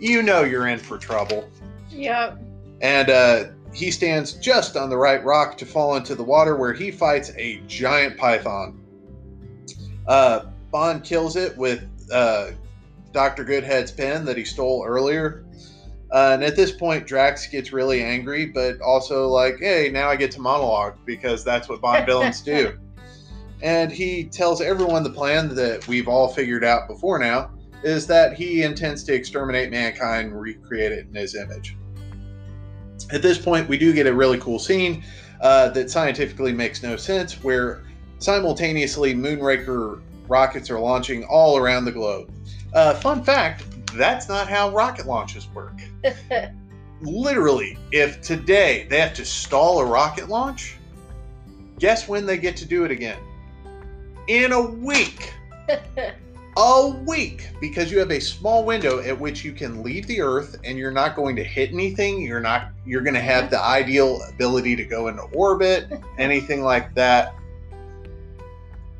[0.00, 1.48] you know you're in for trouble
[1.90, 2.38] Yep.
[2.80, 6.72] and uh, he stands just on the right rock to fall into the water where
[6.72, 8.80] he fights a giant python.
[10.06, 12.52] Uh, Bond kills it with uh,
[13.12, 13.44] Dr.
[13.44, 15.44] Goodhead's pen that he stole earlier.
[16.12, 20.14] Uh, and at this point, Drax gets really angry, but also like, hey, now I
[20.14, 22.78] get to monologue because that's what Bond villains do.
[23.62, 27.50] And he tells everyone the plan that we've all figured out before now
[27.82, 31.74] is that he intends to exterminate mankind and recreate it in his image.
[33.12, 35.04] At this point, we do get a really cool scene
[35.40, 37.84] uh, that scientifically makes no sense, where
[38.18, 42.32] simultaneously Moonraker rockets are launching all around the globe.
[42.72, 43.64] Uh, fun fact
[43.94, 45.78] that's not how rocket launches work.
[47.02, 50.76] Literally, if today they have to stall a rocket launch,
[51.78, 53.18] guess when they get to do it again?
[54.26, 55.34] In a week
[56.56, 60.56] a week because you have a small window at which you can leave the earth
[60.64, 62.20] and you're not going to hit anything.
[62.20, 66.94] You're not you're going to have the ideal ability to go into orbit anything like
[66.94, 67.34] that.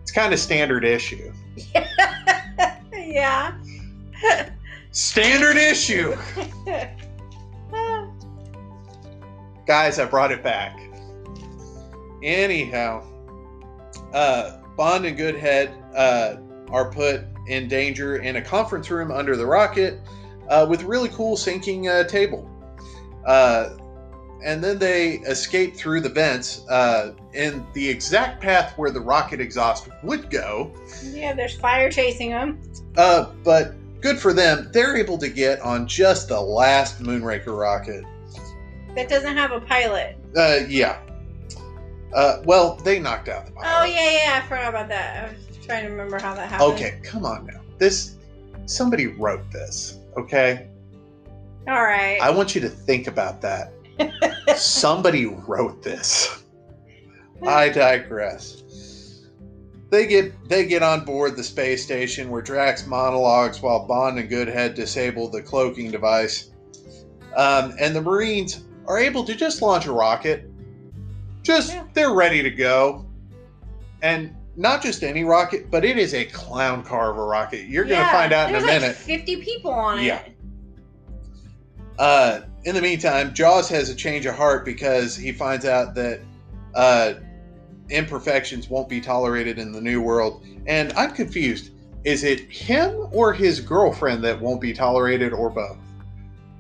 [0.03, 1.33] It's kind of standard issue.
[3.07, 3.55] Yeah.
[4.91, 6.17] standard issue.
[9.67, 10.81] Guys i brought it back.
[12.23, 13.05] Anyhow
[14.13, 16.37] uh bond and goodhead uh
[16.71, 20.01] are put in danger in a conference room under the rocket
[20.49, 22.51] uh, with a really cool sinking uh, table.
[23.27, 23.77] Uh,
[24.45, 29.41] and then they escape through the vents uh, in the exact path where the rocket
[29.41, 30.71] exhaust would go.
[31.03, 32.61] yeah, there's fire chasing them.
[32.97, 38.05] Uh, but good for them, they're able to get on just the last Moonraker rocket.
[38.95, 40.19] That doesn't have a pilot.
[40.37, 41.01] Uh, yeah.
[42.15, 43.69] Uh, well, they knocked out the pilot.
[43.81, 44.41] Oh, yeah, yeah.
[44.43, 45.35] I forgot about that.
[45.67, 46.73] Trying to remember how that happened.
[46.75, 47.61] Okay, come on now.
[47.79, 48.17] This
[48.67, 49.99] somebody wrote this.
[50.17, 50.69] Okay,
[51.67, 52.19] All right.
[52.21, 53.73] I want you to think about that.
[54.57, 56.45] somebody wrote this.
[57.47, 58.63] I digress.
[59.91, 64.29] They get they get on board the space station where Drax monologues while Bond and
[64.29, 66.51] Goodhead disable the cloaking device,
[67.37, 70.51] um, and the Marines are able to just launch a rocket.
[71.43, 71.85] Just Yeah.
[71.93, 73.07] they're ready to go,
[74.03, 77.67] and not just any rocket, but it is a clown car of a rocket.
[77.67, 78.97] You're going to find out in a there's like minute.
[78.97, 80.05] 50 people on it.
[80.05, 80.23] Yeah.
[81.99, 86.21] Uh, in the meantime, Jaws has a change of heart because he finds out that
[86.75, 87.15] uh,
[87.91, 90.45] imperfections won't be tolerated in the new world.
[90.67, 91.71] And I'm confused.
[92.05, 95.79] Is it him or his girlfriend that won't be tolerated, or both?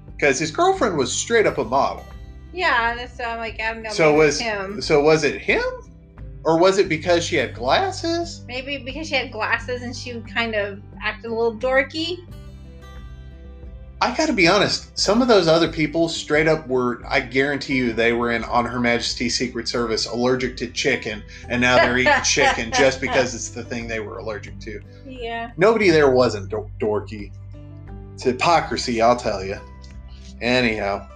[0.06, 2.04] Because his girlfriend was straight up a model.
[2.52, 3.90] Yeah, so I'm like, I don't know.
[3.90, 4.80] So was him.
[4.80, 5.62] so was it him,
[6.44, 8.44] or was it because she had glasses?
[8.46, 12.18] Maybe because she had glasses and she kind of acted a little dorky.
[14.00, 14.98] I got to be honest.
[14.98, 17.00] Some of those other people straight up were.
[17.08, 21.60] I guarantee you, they were in On Her Majesty's Secret Service allergic to chicken, and
[21.62, 24.80] now they're eating chicken just because it's the thing they were allergic to.
[25.06, 25.52] Yeah.
[25.56, 27.32] Nobody there wasn't dor- dorky.
[28.12, 29.58] It's hypocrisy, I'll tell you.
[30.42, 31.08] Anyhow,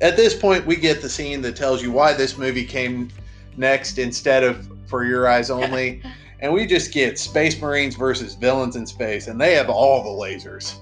[0.00, 3.10] at this point, we get the scene that tells you why this movie came
[3.56, 6.02] next instead of For Your Eyes Only.
[6.40, 10.08] and we just get Space Marines versus villains in space, and they have all the
[10.24, 10.76] lasers.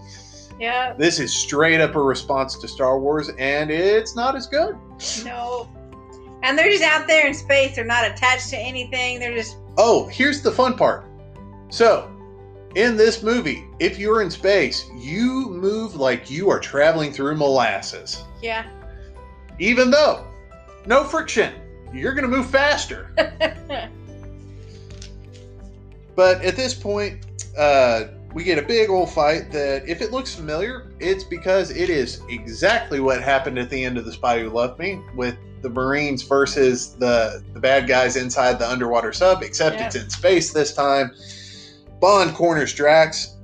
[0.61, 0.93] Yeah.
[0.95, 4.77] This is straight up a response to Star Wars, and it's not as good.
[5.25, 5.69] No.
[6.43, 7.75] And they're just out there in space.
[7.77, 9.19] They're not attached to anything.
[9.19, 11.05] They're just Oh, here's the fun part.
[11.71, 12.11] So,
[12.75, 18.23] in this movie, if you're in space, you move like you are traveling through molasses.
[18.43, 18.67] yeah.
[19.61, 20.25] Even though
[20.87, 21.53] no friction,
[21.93, 23.11] you're going to move faster.
[26.19, 27.25] But at this point,
[27.57, 31.89] uh, we get a big old fight that, if it looks familiar, it's because it
[31.89, 35.69] is exactly what happened at the end of The Spy Who Loved Me with the
[35.69, 40.75] Marines versus the, the bad guys inside the underwater sub, except it's in space this
[40.75, 41.13] time.
[42.01, 43.37] Bond corners Drax.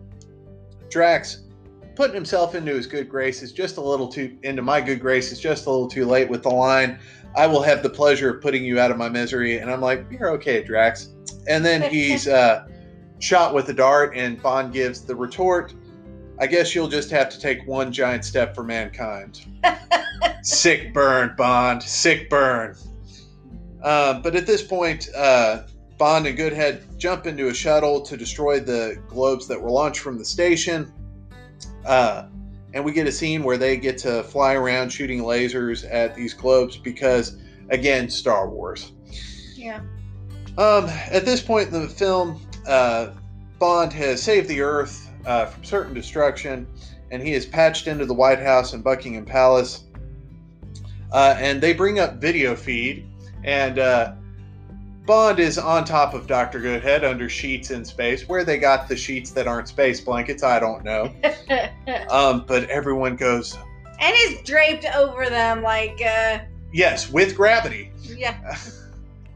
[0.91, 1.44] Drax
[1.95, 5.67] putting himself into his good graces just a little too into my good graces just
[5.67, 6.99] a little too late with the line.
[7.37, 9.59] I will have the pleasure of putting you out of my misery.
[9.59, 11.11] And i'm like you're okay drax.
[11.49, 12.67] And then he's uh,
[13.19, 15.75] shot with a dart and bond gives the retort.
[16.41, 19.47] I guess you'll just have to take one giant step for mankind.
[20.43, 21.83] Sick burn bond.
[21.83, 22.77] Sick burn.
[23.83, 25.63] Um, but at this point uh,
[25.97, 30.19] bond and goodhead jump into a shuttle to destroy the globes that were launched from
[30.19, 30.93] the station
[31.87, 32.27] uh,
[32.73, 36.35] and we get a scene where they get to fly around shooting lasers at these
[36.35, 37.37] globes because,
[37.71, 38.93] again, Star Wars.
[39.55, 39.81] Yeah.
[40.59, 43.11] Um, at this point in the film, uh,
[43.59, 46.67] Bond has saved the Earth uh, from certain destruction,
[47.11, 49.85] and he is patched into the White House and Buckingham Palace.
[51.13, 53.09] Uh, and they bring up video feed,
[53.45, 54.15] and uh,
[55.07, 56.61] Bond is on top of Dr.
[56.61, 58.27] Goodhead under sheets in space.
[58.29, 61.13] Where they got the sheets that aren't space blankets, I don't know.
[62.11, 63.57] Um, but everyone goes,
[64.01, 66.39] And is draped over them like uh
[66.73, 67.93] yes, with gravity.
[68.03, 68.57] yeah.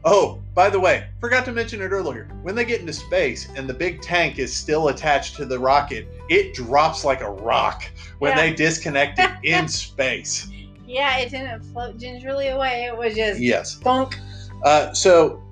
[0.05, 2.29] Oh, by the way, forgot to mention it earlier.
[2.41, 6.07] When they get into space and the big tank is still attached to the rocket,
[6.29, 7.83] it drops like a rock
[8.19, 8.37] when Yeah.
[8.43, 10.47] they disconnect it in space.
[10.87, 12.85] Yeah, it didn't float gingerly away.
[12.85, 13.75] It was just Yes.
[13.75, 14.17] bunk.
[14.63, 15.43] Uh, so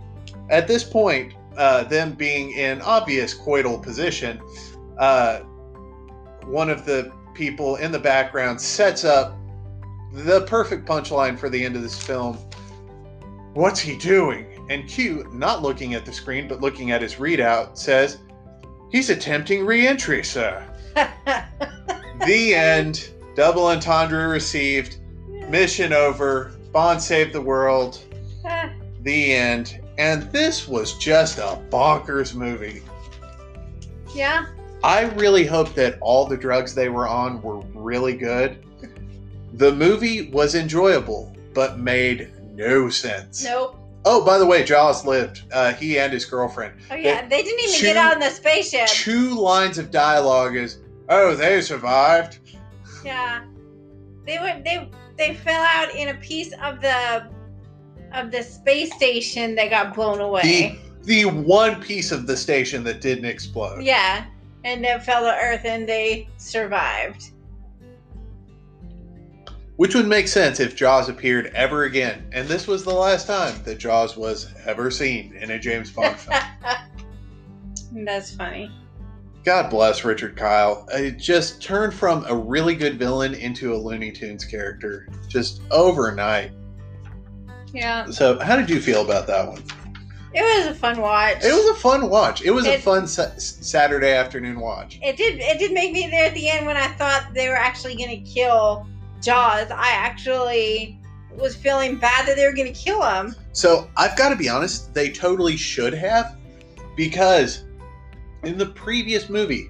[0.50, 4.40] at this point, uh, them being in obvious coital position,
[4.98, 5.40] uh,
[6.46, 9.38] one of the people in the background sets up
[10.14, 12.38] the perfect punchline for the end of this film.
[13.54, 14.68] What's he doing?
[14.70, 18.20] And Q, not looking at the screen but looking at his readout, says,
[18.92, 20.64] He's attempting re entry, sir.
[22.26, 23.10] the end.
[23.36, 25.00] Double entendre received.
[25.50, 26.54] Mission over.
[26.72, 28.00] Bond saved the world.
[29.02, 29.80] The end.
[29.98, 32.82] And this was just a bonkers movie.
[34.14, 34.46] yeah.
[34.84, 38.64] I really hope that all the drugs they were on were really good.
[39.54, 43.44] The movie was enjoyable, but made no sense.
[43.44, 43.76] Nope.
[44.06, 45.42] Oh, by the way, Jaws lived.
[45.52, 46.76] Uh, he and his girlfriend.
[46.92, 48.88] Oh yeah, they didn't even two- get out in the spaceship.
[48.88, 50.78] Two lines of dialogue is,
[51.10, 52.38] "Oh, they survived."
[53.04, 53.44] Yeah.
[54.28, 57.28] They went they they fell out in a piece of the
[58.14, 60.80] of the space station that got blown away.
[61.04, 63.82] the one piece of the station that didn't explode.
[63.84, 64.26] Yeah.
[64.64, 67.32] And then fell to Earth and they survived.
[69.78, 73.62] Which would make sense if Jaws appeared ever again, and this was the last time
[73.64, 76.42] that Jaws was ever seen in a James Bond film.
[77.92, 78.72] That's funny.
[79.44, 80.88] God bless Richard Kiel.
[80.92, 86.52] It just turned from a really good villain into a Looney Tunes character just overnight.
[87.74, 88.10] Yeah.
[88.10, 89.64] So, how did you feel about that one?
[90.34, 91.44] It was a fun watch.
[91.44, 92.42] It was a fun watch.
[92.44, 95.00] It was a fun sa- Saturday afternoon watch.
[95.02, 97.56] it did it did make me there at the end when I thought they were
[97.56, 98.86] actually gonna kill
[99.22, 99.72] Jaws.
[99.72, 101.00] I actually
[101.36, 103.36] was feeling bad that they were gonna kill him.
[103.54, 106.36] So, I've got to be honest, they totally should have.
[106.96, 107.64] because
[108.44, 109.70] in the previous movie,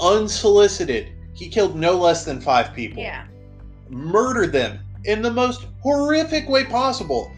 [0.00, 3.02] unsolicited, he killed no less than five people.
[3.02, 3.24] Yeah.
[3.88, 7.30] Murdered them in the most horrific way possible,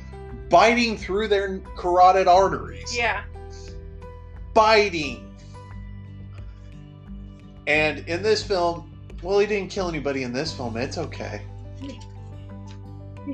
[0.48, 2.96] biting through their carotid arteries.
[2.96, 3.24] Yeah.
[4.54, 5.22] Biting.
[7.66, 8.92] And in this film,
[9.22, 10.76] well, he didn't kill anybody in this film.
[10.76, 11.42] It's okay.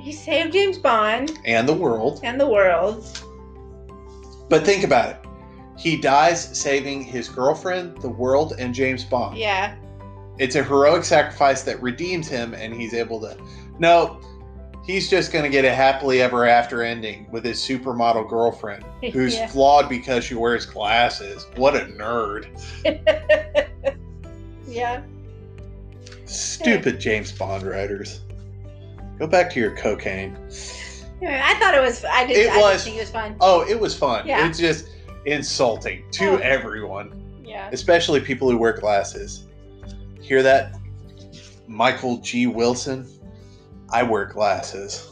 [0.00, 2.20] He saved James Bond And the world.
[2.24, 3.04] and the world.
[4.48, 5.16] But think about it.
[5.76, 9.36] He dies saving his girlfriend, the world, and James Bond.
[9.36, 9.74] Yeah.
[10.38, 13.36] It's a heroic sacrifice that redeems him, and he's able to.
[13.82, 14.20] No,
[14.86, 19.34] he's just going to get a happily ever after ending with his supermodel girlfriend, who's
[19.34, 19.48] Yeah.
[19.48, 21.46] flawed because she wears glasses.
[21.56, 22.46] What a nerd.
[24.68, 25.02] yeah.
[26.26, 28.20] Stupid James Bond writers.
[29.18, 30.36] Go back to your cocaine.
[31.20, 32.04] I thought it was.
[32.04, 32.46] I didn't.
[32.46, 33.36] It I was- did think it was fun.
[33.40, 34.26] Oh, it was fun.
[34.28, 34.46] Yeah.
[34.48, 34.90] It's just
[35.26, 36.36] insulting to Oh.
[36.36, 37.68] everyone, Yeah.
[37.72, 39.46] especially people who wear glasses.
[40.20, 40.76] Hear that?
[41.66, 42.46] Michael G.
[42.46, 43.08] Wilson?
[43.93, 45.09] I wear glasses.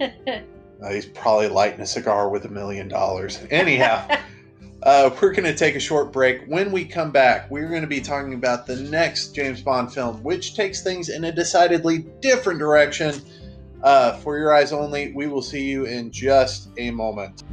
[0.00, 0.08] Uh,
[0.90, 3.38] he's probably lighting a cigar with a million dollars.
[3.50, 4.08] Anyhow,
[4.82, 6.44] uh, we're going to take a short break.
[6.46, 10.22] When we come back, we're going to be talking about the next James Bond film,
[10.22, 13.20] which takes things in a decidedly different direction.
[13.82, 17.44] Uh, for your eyes only, we will see you in just a moment.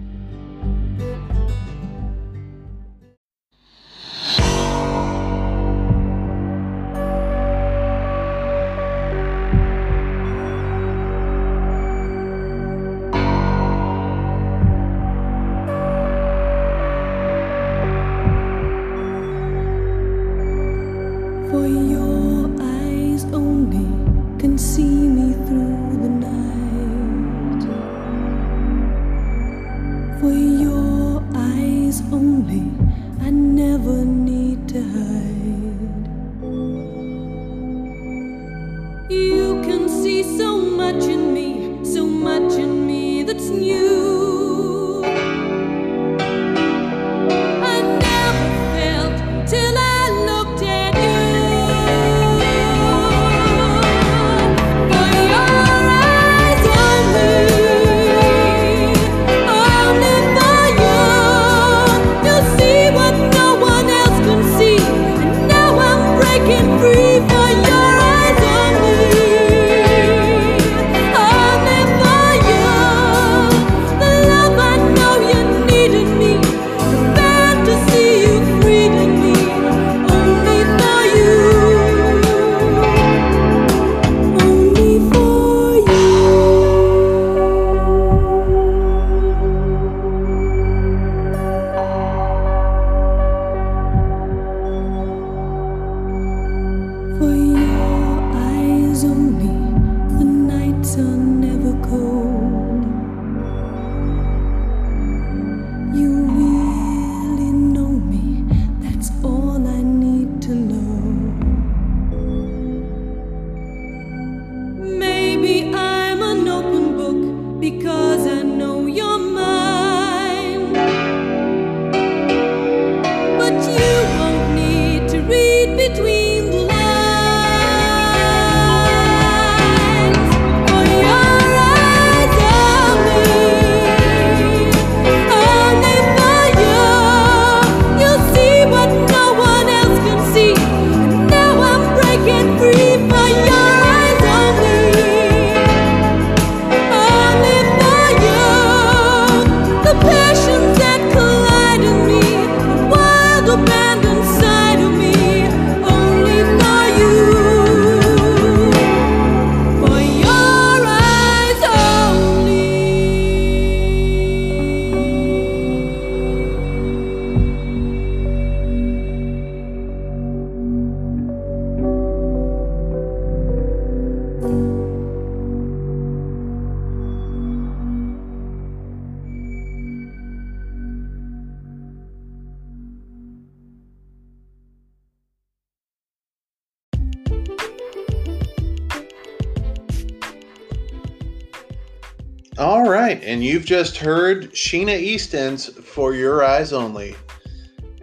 [193.72, 197.16] Just heard Sheena Easton's For Your Eyes Only.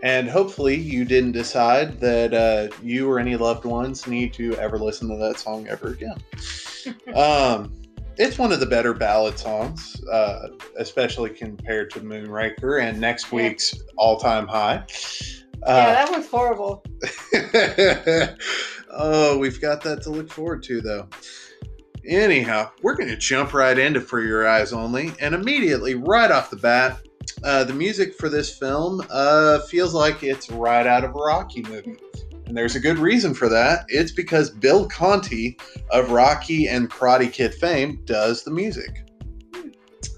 [0.03, 4.79] And hopefully, you didn't decide that uh, you or any loved ones need to ever
[4.79, 6.17] listen to that song ever again.
[7.15, 7.75] um,
[8.17, 10.49] it's one of the better ballad songs, uh,
[10.79, 13.37] especially compared to Moonraker and next Yeah.
[13.37, 14.85] week's all-time high.
[14.87, 16.83] yeah, Uh, that one's horrible.
[18.91, 21.07] oh, we've got that to look forward to, though.
[22.09, 26.49] Anyhow, we're going to jump right into For Your Eyes Only, and immediately, right off
[26.49, 27.01] the bat,
[27.45, 31.61] uh, the music for this film uh, feels like it's right out of a Rocky
[31.65, 31.99] movie.
[32.47, 33.85] And there's a good reason for that.
[33.89, 35.59] It's because Bill Conti
[35.91, 39.07] of Rocky and Karate Kid fame does the music.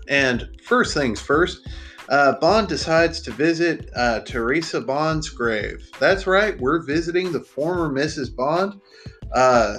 [0.07, 1.69] And first things first,
[2.09, 5.91] uh, Bond decides to visit uh, Teresa Bond's grave.
[5.99, 8.35] That's right, we're visiting the former Mrs.
[8.35, 8.81] Bond
[9.35, 9.79] uh,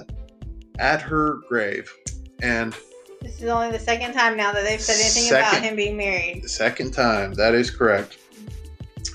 [0.79, 1.93] at her grave.
[2.41, 2.75] And
[3.21, 6.43] This is only the second time now that they've said anything about him being married.
[6.43, 8.17] the second time, that is correct.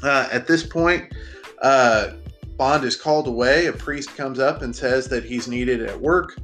[0.03, 1.13] Uh, at this point,
[1.63, 2.13] uh,
[2.57, 3.67] Bond is called away.
[3.67, 6.39] A priest comes up and says that he's needed at work.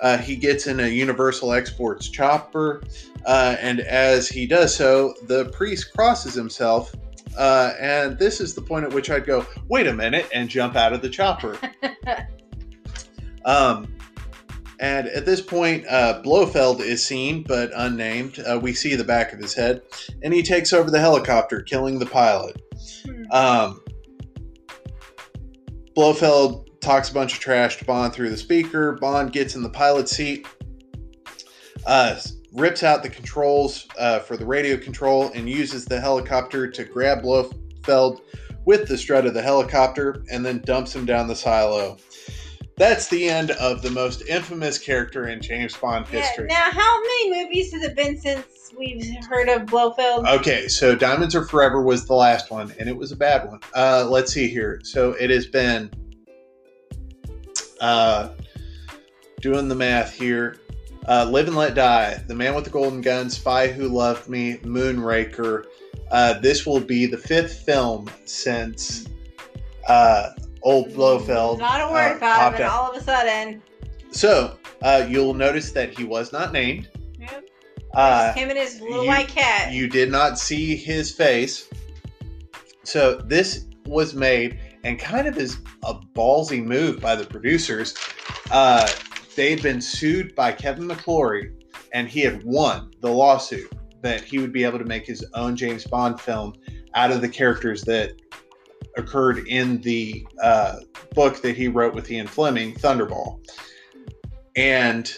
[0.00, 2.82] Uh, he gets in a Universal Exports chopper,
[3.24, 6.94] uh, and as he does so, the priest crosses himself.
[7.36, 10.76] Uh, and this is the point at which I'd go, wait a minute, and jump
[10.76, 11.58] out of the chopper.
[13.44, 13.88] um,
[14.80, 18.38] and at this point, uh, Blofeld is seen but unnamed.
[18.38, 19.82] Uh, we see the back of his head,
[20.22, 22.60] and he takes over the helicopter, killing the pilot.
[23.30, 23.80] Um,
[25.94, 28.92] Blofeld talks a bunch of trash to Bond through the speaker.
[28.92, 30.46] Bond gets in the pilot seat,
[31.86, 32.20] uh,
[32.52, 37.22] rips out the controls uh, for the radio control, and uses the helicopter to grab
[37.22, 38.20] Blofeld
[38.66, 41.96] with the strut of the helicopter and then dumps him down the silo.
[42.78, 46.46] That's the end of the most infamous character in James Bond Yeah, history.
[46.46, 48.44] now, how many movies has it been since
[48.76, 50.26] we've heard of Blofeld?
[50.26, 53.60] Okay, so Diamonds Are Forever was the last one, and it was a bad one.
[53.74, 54.80] Uh, let's see here.
[54.84, 55.90] So it has been
[57.80, 58.28] uh,
[59.40, 60.58] doing the math here.
[61.08, 64.58] Uh, Live and Let Die, The Man with the Golden Gun, Spy Who Loved Me,
[64.58, 65.64] Moonraker.
[66.10, 69.06] Uh, this will be the fifth film since
[69.88, 70.30] uh,
[70.66, 71.60] Old Blofeld.
[71.60, 73.62] Not a word uh, about him, and all of a sudden,
[74.10, 76.90] So uh, you'll notice that he was not named.
[77.20, 77.44] yep,
[77.94, 79.72] Uh, him and his little you- white cat.
[79.72, 81.68] You did not see his face.
[82.82, 87.94] So this was made and kind of is a ballsy move by the producers.
[88.50, 88.88] Uh,
[89.36, 91.52] they'd been sued by Kevin McClory,
[91.92, 93.70] and he had won the lawsuit
[94.02, 96.54] that he would be able to make his own James Bond film
[96.94, 98.12] out of the characters that
[98.96, 100.80] occurred in the uh,
[101.14, 103.40] book that he wrote with Ian Fleming, Thunderball.
[104.56, 105.12] And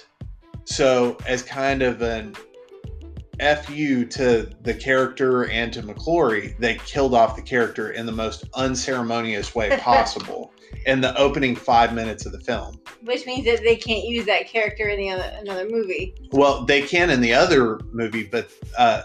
[0.65, 2.35] so, as kind of an
[3.63, 8.45] fu to the character and to McClory, they killed off the character in the most
[8.55, 10.53] unceremonious way possible
[10.87, 12.81] in the opening five minutes of the film.
[13.03, 16.15] which means that they can't use that character in the other another movie.
[16.33, 19.03] Well, they can in the other movie, but uh,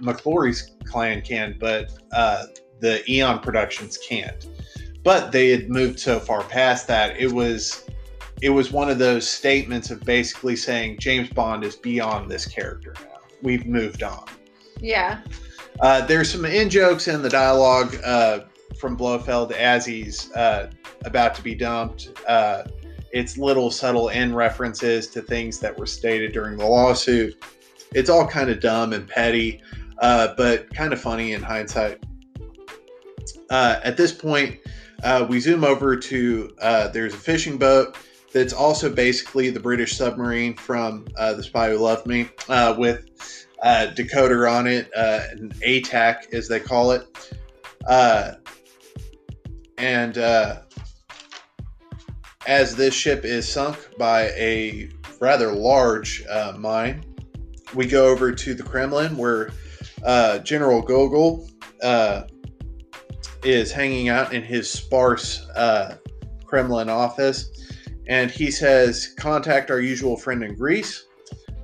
[0.00, 2.46] McClory's clan can, but uh,
[2.80, 4.46] the Eon Productions can't.
[5.02, 7.86] But they had moved so far past that it was
[8.42, 12.94] it was one of those statements of basically saying James Bond is beyond this character
[13.00, 13.18] now.
[13.42, 14.26] We've moved on.
[14.80, 15.20] Yeah.
[15.80, 18.40] Uh, there's some in jokes in the dialogue uh,
[18.78, 20.70] from Blofeld as he's uh,
[21.04, 22.10] about to be dumped.
[22.28, 22.64] Uh,
[23.12, 27.42] it's little subtle in references to things that were stated during the lawsuit.
[27.94, 29.62] It's all kind of dumb and petty,
[29.98, 32.02] uh, but kind of funny in hindsight.
[33.50, 34.58] Uh, at this point,
[35.02, 37.96] uh, we zoom over to uh, there's a fishing boat
[38.32, 43.08] that's also basically the British submarine from uh, The Spy Who Loved Me uh, with
[43.62, 47.06] uh, decoder on it, an ATAC as they call it.
[49.78, 50.18] And
[52.46, 54.90] as this ship is sunk by a
[55.20, 56.24] rather large
[56.58, 57.04] mine,
[57.74, 59.50] we go over to the Kremlin where
[60.42, 61.48] General Gogol
[63.46, 65.96] is hanging out in his sparse uh,
[66.44, 67.50] Kremlin office.
[68.08, 71.06] And he says, Contact our usual friend in Greece.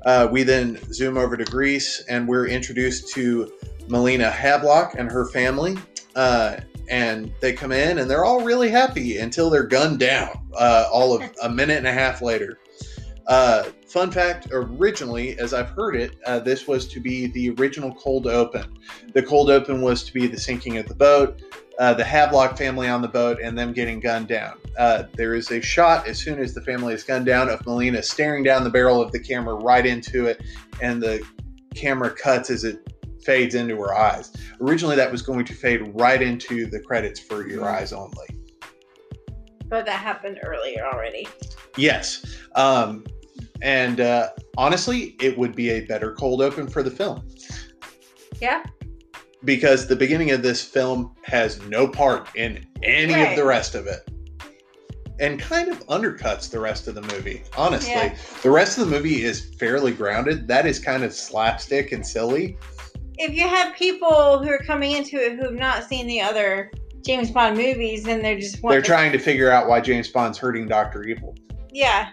[0.04, 3.52] Uh, we then zoom over to Greece and we're introduced to
[3.88, 5.76] Melina Havelock and her family.
[6.16, 6.56] Uh,
[6.88, 11.14] and they come in and they're all really happy until they're gunned down uh, all
[11.14, 12.58] of a minute and a half later.
[13.28, 17.94] Uh, fun fact originally, as I've heard it, uh, this was to be the original
[17.94, 18.76] cold open.
[19.14, 21.40] The cold open was to be the sinking of the boat,
[21.78, 24.58] uh, the Havelock family on the boat, and them getting gunned down.
[24.78, 28.02] Uh, there is a shot as soon as the family is gunned down of Melina
[28.02, 30.42] staring down the barrel of the camera right into it,
[30.80, 31.24] and the
[31.74, 32.92] camera cuts as it
[33.24, 34.32] fades into her eyes.
[34.60, 38.26] Originally, that was going to fade right into the credits for Your Eyes Only.
[39.68, 41.26] But that happened earlier already.
[41.76, 42.40] Yes.
[42.54, 43.04] Um,
[43.62, 47.26] and uh, honestly, it would be a better cold open for the film
[48.40, 48.64] Yeah.
[49.44, 53.86] Because the beginning of this film has no part in any of the rest of
[53.86, 54.08] it.
[55.20, 57.42] And kind of undercuts the rest of the movie.
[57.56, 58.14] Honestly, Yeah.
[58.42, 60.48] the rest of the movie is fairly grounded.
[60.48, 62.56] That is kind of slapstick and silly.
[63.18, 66.72] If you have people who are coming into it who have not seen the other
[67.04, 70.66] James Bond movies, then they're just They're trying to figure out why James Bond's hurting
[70.66, 71.36] Doctor Evil.
[71.72, 72.10] Yeah.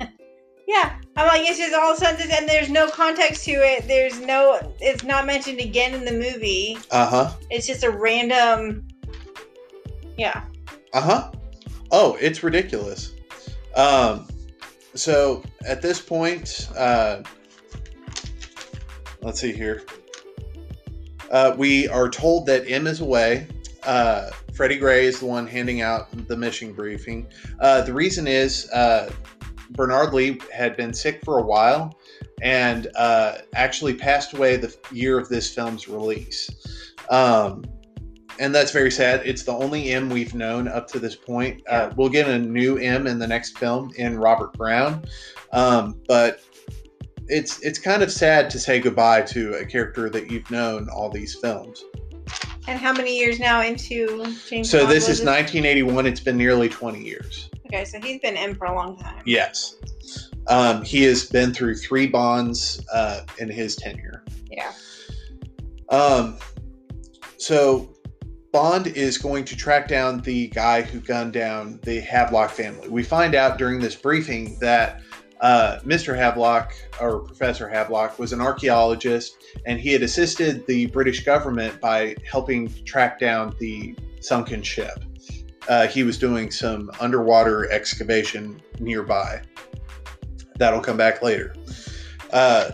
[0.66, 0.96] yeah.
[1.18, 3.88] I'm like, it's just all sudden, and there's no context to it.
[3.88, 6.78] There's no, it's not mentioned again in the movie.
[6.92, 7.32] Uh huh.
[7.50, 8.86] It's just a random.
[10.16, 10.44] Yeah.
[10.92, 11.32] Uh huh.
[11.90, 13.14] Oh, it's ridiculous.
[13.74, 14.28] Um,
[14.94, 17.24] so at this point, uh,
[19.20, 19.82] let's see here.
[21.32, 23.48] Uh, we are told that M is away.
[23.82, 27.26] Uh, Freddie Gray is the one handing out the mission briefing.
[27.58, 29.10] Uh, the reason is uh,
[29.70, 31.98] Bernard Lee had been sick for a while
[32.42, 36.94] and uh, actually passed away the year of this film's release.
[37.10, 37.64] Um,
[38.38, 39.22] and that's very sad.
[39.24, 41.62] It's the only M we've known up to this point.
[41.68, 45.04] Uh, we'll get a new M in the next film in Robert Brown,
[45.52, 46.40] um, but
[47.26, 51.10] it's it's kind of sad to say goodbye to a character that you've known all
[51.10, 51.84] these films.
[52.68, 56.06] And how many years now into James So Bond this is 1981.
[56.06, 57.48] It's been nearly 20 years.
[57.68, 59.22] Okay, so he's been in for a long time.
[59.26, 59.76] Yes,
[60.46, 64.24] um, he has been through three Bonds uh, in his tenure.
[64.50, 64.72] Yeah.
[65.90, 66.38] Um,
[67.36, 67.94] so
[68.52, 72.88] Bond is going to track down the guy who gunned down the Havelock family.
[72.88, 75.02] We find out during this briefing that
[75.40, 76.16] uh, Mr.
[76.16, 82.16] Havelock or Professor Havelock was an archaeologist, and he had assisted the British government by
[82.28, 85.04] helping track down the sunken ship.
[85.68, 89.42] Uh, he was doing some underwater excavation nearby.
[90.56, 91.54] That'll come back later.
[92.32, 92.72] Uh,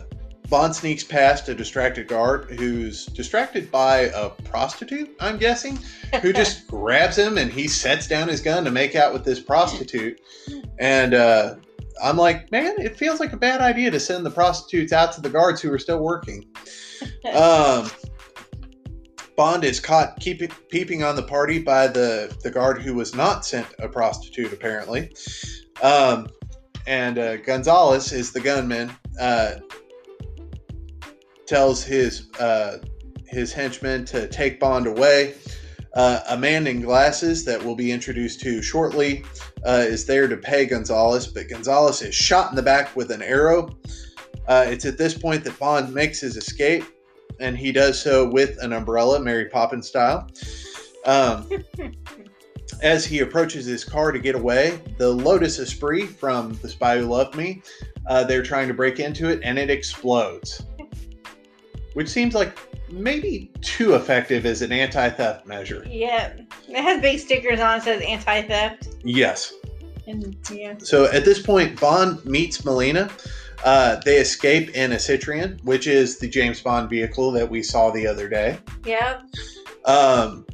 [0.51, 5.78] Bond sneaks past a distracted guard who's distracted by a prostitute, I'm guessing,
[6.20, 9.40] who just grabs him and he sets down his gun to make out with this
[9.40, 10.20] prostitute.
[10.78, 11.57] And uh,
[12.03, 15.20] I'm like, man, it feels like a bad idea to send the prostitutes out to
[15.20, 16.47] the guards who are still working.
[17.34, 17.90] Um,
[19.37, 23.66] Bond is caught peeping on the party by the, the guard who was not sent
[23.80, 25.12] a prostitute, apparently.
[25.82, 26.28] Um,
[26.87, 28.93] and uh, Gonzalez is the gunman.
[29.18, 29.57] Uh,
[31.47, 32.78] tells his uh,
[33.26, 35.35] his henchmen to take Bond away.
[35.95, 39.24] Uh, a man in glasses that we'll be introduced to shortly
[39.64, 43.22] uh, is there to pay Gonzalez, but Gonzalez is shot in the back with an
[43.22, 43.70] arrow.
[44.49, 46.85] Uh, it's at this point that Bond makes his escape,
[47.41, 50.28] and he does so with an umbrella, Mary Poppins style.
[51.07, 51.49] Um,
[52.82, 57.07] as he approaches his car to get away, the Lotus Esprit from The Spy Who
[57.07, 57.62] Loved Me,
[58.09, 60.64] uh, they're trying to break into it, and it explodes
[61.95, 62.59] which seems like
[62.91, 65.85] maybe too effective as an anti-theft measure.
[65.89, 66.35] Yeah.
[66.68, 68.89] It has big stickers on it says anti theft.
[69.03, 69.55] Yes.
[70.07, 70.74] And yeah.
[70.78, 73.11] So at this point, Bond meets Melina.
[73.64, 77.90] Uh, they escape in a Citroen, which is the James Bond vehicle that we saw
[77.90, 78.58] the other day.
[78.84, 79.22] Yeah.
[79.86, 80.46] Um,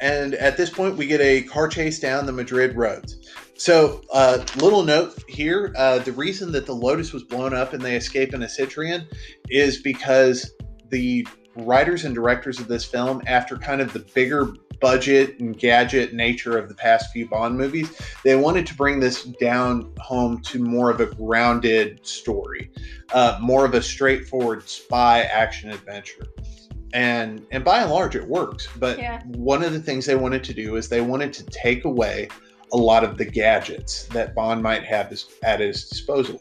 [0.00, 3.18] and at this point, we get a car chase down the Madrid roads.
[3.56, 7.82] So, uh, little note here: uh, the reason that the Lotus was blown up and
[7.82, 9.06] they escape in a Citroen
[9.50, 10.52] is because
[10.90, 11.26] the
[11.64, 16.56] writers and directors of this film, after kind of the bigger budget and gadget nature
[16.56, 17.90] of the past few Bond movies,
[18.24, 22.70] they wanted to bring this down home to more of a grounded story,
[23.12, 26.26] uh, more of a straightforward spy action adventure
[26.94, 29.20] and and by and large it works but Yeah.
[29.26, 32.28] one of the things they wanted to do is they wanted to take away
[32.72, 36.40] a lot of the gadgets that bond might have at his disposal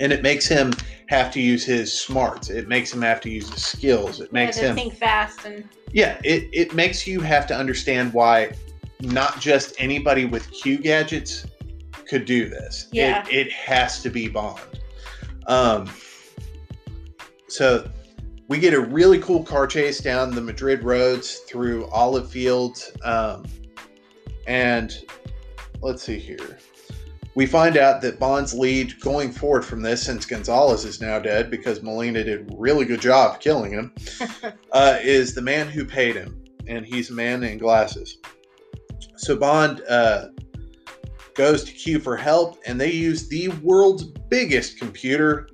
[0.00, 0.72] and it makes him
[1.08, 2.50] have to use his smarts.
[2.50, 4.20] It makes him have to use his skills.
[4.20, 8.52] It makes him think fast and yeah it, it makes you have to understand why
[9.00, 11.46] not just anybody with q gadgets
[12.08, 12.88] could do this.
[12.92, 13.24] Yeah.
[13.28, 14.60] it, it has to be bond.
[15.46, 15.90] Um
[17.48, 17.88] so
[18.48, 23.44] we get a really cool car chase down the madrid roads through olive fields um,
[24.46, 25.04] and
[25.80, 26.58] let's see here
[27.34, 31.50] we find out that Bond's lead going forward from this, since Gonzalez is now dead
[31.50, 33.92] because Melina did a really good job killing him,
[34.72, 38.18] uh, is the man who paid him, and he's a man in glasses.
[39.16, 40.28] So Bond uh,
[41.34, 45.48] goes to Q for help, and they use the world's biggest computer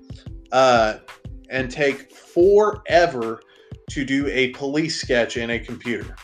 [0.52, 0.98] uh,
[1.48, 3.40] and take forever
[3.90, 6.14] to do a police sketch in a computer.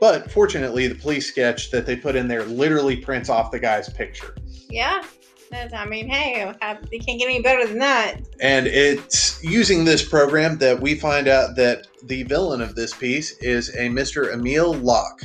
[0.00, 3.88] But fortunately, the police sketch that they put in there literally prints off the guy's
[3.88, 4.34] picture.
[4.68, 5.02] yeah.
[5.50, 6.46] That's, I mean, hey,
[6.92, 8.20] you can't get any better than that.
[8.40, 13.32] And it's using this program that we find out that the villain of this piece
[13.38, 14.32] is a Mr.
[14.32, 15.24] Emile Locque,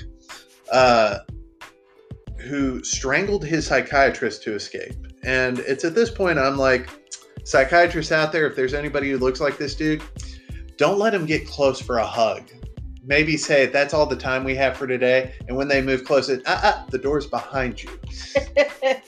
[0.72, 1.20] uh,
[2.40, 4.96] who strangled his psychiatrist to escape.
[5.22, 6.90] And it's at this point I'm like,
[7.44, 10.02] psychiatrists out there, if there's anybody who looks like this dude,
[10.78, 12.50] don't let him get close for a hug.
[13.06, 15.36] Maybe say that's all the time we have for today.
[15.48, 18.00] And when they move closer, ah, ah, the door's behind you.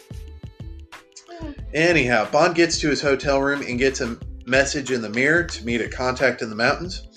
[1.74, 5.66] Anyhow, Bond gets to his hotel room and gets a message in the mirror to
[5.66, 7.08] meet a contact in the mountains.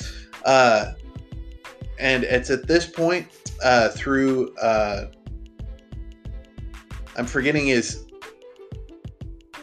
[0.44, 0.92] Uh,
[1.98, 3.28] and it's at this point,
[3.62, 5.06] uh, through uh,
[7.16, 8.06] I'm forgetting his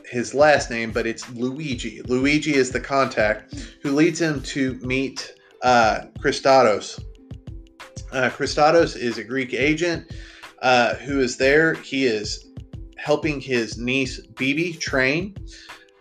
[0.06, 2.02] his last name, but it's Luigi.
[2.04, 7.04] Luigi is the contact who leads him to meet uh, Kristatos.
[8.12, 10.12] Uh, Kristatos is a Greek agent
[10.62, 11.74] uh, who is there.
[11.76, 12.48] He is
[12.98, 15.36] helping his niece Bibi train.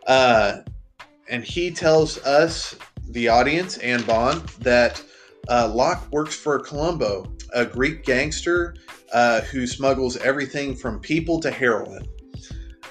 [0.06, 0.58] Uh,
[1.28, 2.76] and he tells us,
[3.10, 5.02] the audience and Bond, that
[5.48, 8.74] uh, Locque works for Columbo, a Greek gangster
[9.12, 12.06] uh, who smuggles everything from people to heroin.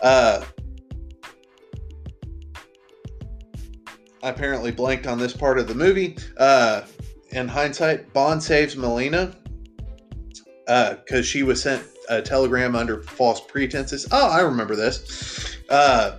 [0.02, 0.44] Uh,
[4.24, 6.18] I apparently blanked on this part of the movie.
[6.38, 6.82] Uh,
[7.36, 9.36] in hindsight, Bond saves Melina
[10.66, 14.08] because uh, she was sent a telegram under false pretenses.
[14.12, 15.58] Oh, I remember this.
[15.70, 16.18] Uh,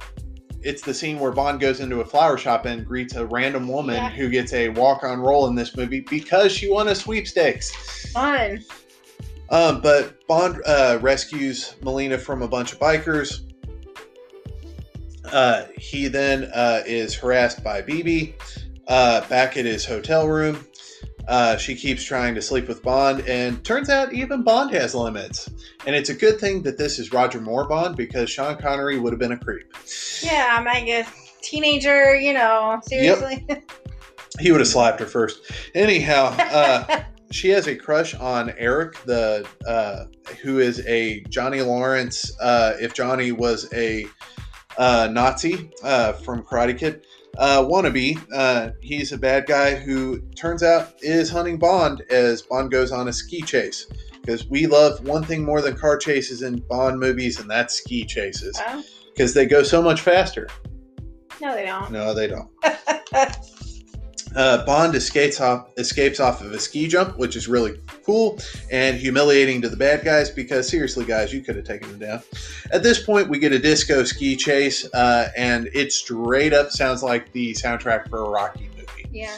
[0.63, 3.97] it's the scene where Bond goes into a flower shop and greets a random woman
[3.97, 4.11] Yeah.
[4.11, 8.11] who gets a walk on role in this movie because she won a sweepstakes.
[8.13, 8.63] Fun.
[9.49, 13.43] Um, but Bond uh, rescues Melina from a bunch of bikers.
[15.25, 18.35] Uh, he then uh, is harassed by Bibi
[18.89, 20.65] uh, back at his hotel room.
[21.29, 25.51] Uh, she keeps trying to sleep with Bond, and turns out even Bond has limits.
[25.87, 29.13] And it's a good thing that this is Roger Moore Bond because Sean Connery would
[29.13, 29.73] have been a creep.
[30.23, 31.05] Yeah, I'm like a
[31.43, 33.47] teenager, you know, seriously.
[34.39, 35.51] He would have slapped her first.
[35.75, 40.07] Anyhow, uh, she has a crush on Eric, the uh,
[40.43, 42.31] who is a Johnny Lawrence.
[42.41, 44.07] Uh, if Johnny was a
[44.79, 47.07] uh, Nazi uh, from Karate Kid,
[47.39, 48.19] uh, wannabe.
[48.35, 53.09] Uh, he's a bad guy who turns out is hunting Bond as Bond goes on
[53.09, 53.87] a ski chase.
[54.21, 58.05] Because we love one thing more than car chases in Bond movies, and that's ski
[58.05, 58.61] chases.
[58.67, 58.83] Oh,
[59.15, 60.49] Because they go so much faster.
[61.41, 61.91] no, they don't.
[61.93, 62.49] No, they don't.
[64.37, 68.39] Uh, Bond escapes off escapes off of a ski jump, which is really cool
[68.71, 72.23] and humiliating to the bad guys because seriously, guys, you could have taken them down.
[72.71, 77.03] At this point, we get a disco ski chase, uh, and it straight up sounds
[77.03, 79.09] like the soundtrack for a Rocky movie.
[79.11, 79.37] Yeah.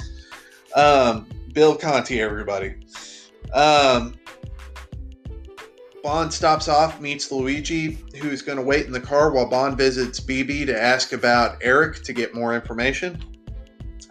[0.74, 2.74] Um, Bill Conti, everybody.
[3.54, 4.18] Um,
[6.02, 10.18] Bond stops off, meets Luigi, who's going to wait in the car while Bond visits
[10.20, 13.22] Bibi to ask about Eric to get more information.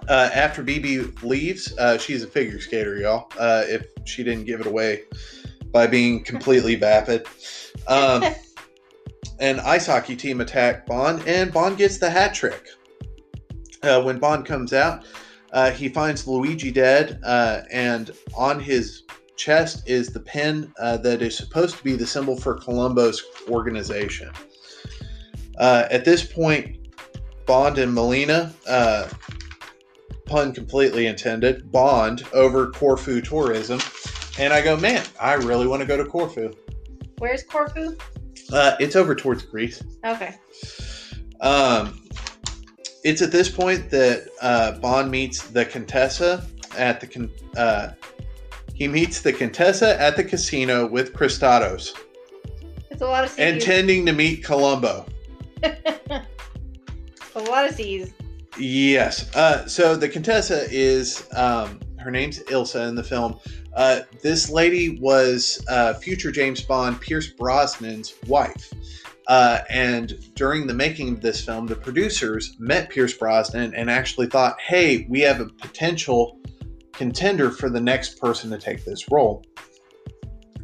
[0.08, 3.30] Uh, after Bibi leaves, uh, she's a figure skater, y'all.
[3.38, 5.04] Uh, if she didn't give it away
[5.72, 7.28] by being completely vapid.
[7.88, 8.24] Um,
[9.40, 12.68] an ice hockey team attack Bond, and Bond gets the hat trick.
[13.84, 15.06] Uh, when Bond comes out,
[15.54, 19.04] uh, he finds Luigi dead, uh, and on his
[19.36, 24.32] chest is the pin uh, that is supposed to be the symbol for Columbo's organization.
[25.60, 26.78] Uh, at this point,
[27.46, 29.08] Bond and Melina, uh,
[30.28, 33.80] pun completely intended, bond over Corfu tourism.
[34.40, 36.54] And I go, man, I really want to go to Corfu.
[37.18, 37.98] Where's Corfu?
[38.52, 39.82] Uh, it's over towards Greece.
[40.06, 40.36] Okay.
[41.42, 42.04] Um,
[43.04, 46.46] it's at this point that uh, Bond meets the Contessa
[46.78, 47.90] at the con- uh,
[48.74, 51.94] he meets the Contessa at the casino with Kristatos,
[52.92, 53.40] It's a lot of C's.
[53.40, 55.06] intending to meet Columbo.
[55.64, 58.14] a lot of C's.
[58.60, 59.34] Yes.
[59.36, 63.40] Uh, so the Contessa is um, her name's Ilsa in the film.
[63.76, 68.74] Uh, this lady was uh, future James Bond Pierce Brosnan's wife.
[69.28, 74.28] Uh, and during the making of this film, the producers met Pierce Brosnan and actually
[74.28, 76.40] thought, hey, we have a potential
[76.94, 79.44] contender for the next person to take this role.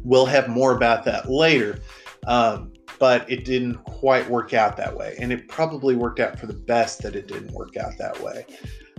[0.02, 1.78] We'll have more about that later.
[2.26, 5.16] Um, but it didn't quite work out that way.
[5.18, 8.46] And it probably worked out for the best that it didn't work out that way.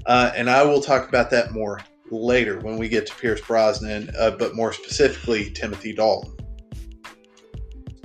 [0.06, 1.82] Uh, and I will talk about that more
[2.12, 6.34] later when we get to Pierce Brosnan, uh, but more specifically, Timothy Dalton.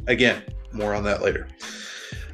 [0.07, 1.49] Again, more on that later.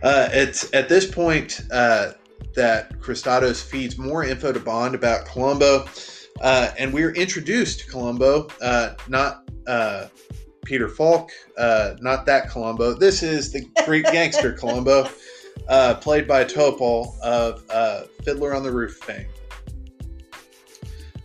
[0.02, 2.12] Uh, it's at this point uh,
[2.54, 5.86] that Kristatos feeds more info to Bond about Columbo.
[6.40, 9.48] Uh, and we're introduced to Columbo, uh, not
[10.66, 12.92] Peter Falk, uh, not that Columbo.
[12.92, 15.08] This is the Greek gangster Columbo.
[15.68, 19.26] uh, played by Topol of uh, Fiddler on the Roof fame.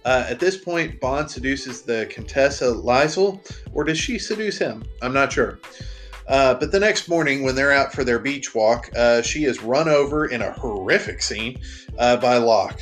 [0.06, 3.40] Uh, at this point, Bond seduces the Contessa Liesel,
[3.74, 4.84] or does she seduce him?
[5.02, 5.60] I'm not sure.
[6.28, 9.62] Uh, but the next morning, when they're out for their beach walk, uh, she is
[9.62, 11.60] run over in a horrific scene
[12.00, 12.82] uh, by Locque.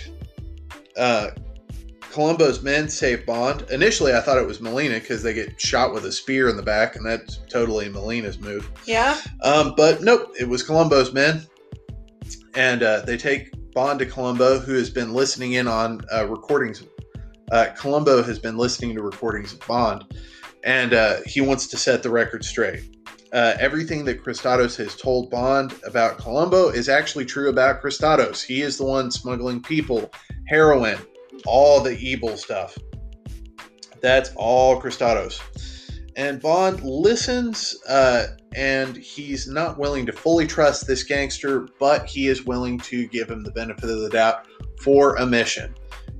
[2.12, 3.66] Columbo's men save Bond.
[3.72, 6.64] Initially, I thought it was Melina because they get shot with a spear in the
[6.64, 8.70] back, and that's totally Melina's move.
[8.86, 9.20] Yeah.
[9.44, 11.46] Um, but nope, it was Columbo's men.
[12.56, 16.84] And uh, they take Bond to Columbo, who has been listening in on uh, recordings.
[17.52, 20.04] Uh, Columbo has been listening to recordings of Bond,
[20.64, 22.96] and uh, he wants to set the record straight.
[23.32, 28.44] Uh, everything that Kristatos has told Bond about Columbo is actually true about Kristatos.
[28.44, 30.12] He is the one smuggling people,
[30.48, 30.98] heroin,
[31.46, 32.78] all the evil stuff.
[34.02, 35.42] That's all Kristatos.
[36.16, 42.28] And Bond listens, uh, and he's not willing to fully trust this gangster, but he
[42.28, 44.46] is willing to give him the benefit of the doubt
[44.82, 45.74] for a mission.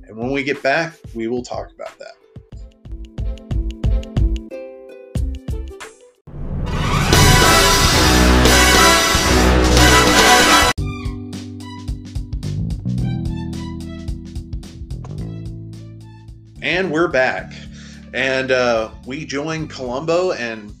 [0.04, 2.14] And when we get back, we will talk about that.
[16.70, 17.52] And we're back.
[18.14, 20.72] And uh, we join Columbo and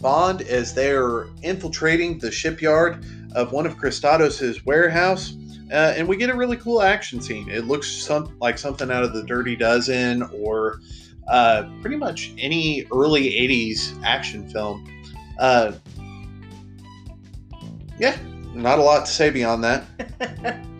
[0.00, 5.36] Bond as they're infiltrating the shipyard of one of Kristatos' warehouse.
[5.70, 7.48] Uh, and we get a really cool action scene.
[7.48, 10.80] It looks some, like something out of the Dirty Dozen or
[11.28, 14.84] uh, pretty much any early 80s action film.
[15.38, 15.74] Uh,
[18.00, 18.16] yeah,
[18.52, 19.84] not a lot to say beyond that.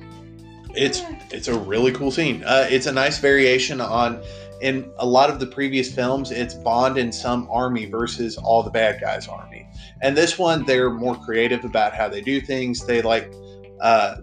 [0.77, 1.01] It's
[1.31, 2.45] it's a really cool scene.
[2.45, 4.23] Uh, it's a nice variation on
[4.61, 6.31] in a lot of the previous films.
[6.31, 9.69] It's Bond and some army versus all the bad guys' army,
[10.03, 12.85] and this one they're more creative about how they do things.
[12.87, 13.33] They like
[13.81, 14.17] uh,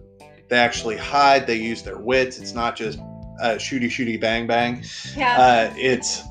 [0.49, 1.47] they actually hide.
[1.47, 2.39] They use their wits.
[2.39, 2.99] It's not just
[3.41, 4.84] uh, shooty shooty bang bang.
[5.15, 5.39] Yeah.
[5.39, 6.23] Uh, it's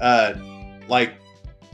[0.00, 0.34] uh,
[0.88, 1.14] like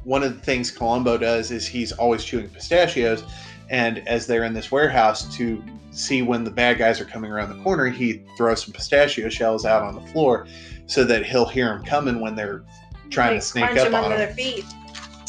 [0.05, 3.25] one of the things Columbo does is he's always chewing pistachios,
[3.71, 7.57] and as they're in this warehouse to see when the bad guys are coming around
[7.57, 10.47] the corner, he throws some pistachio shells out on the floor
[10.89, 12.65] so that he'll hear them coming when they're
[13.11, 14.19] trying Like, to sneak up on under them.
[14.19, 14.65] their feet.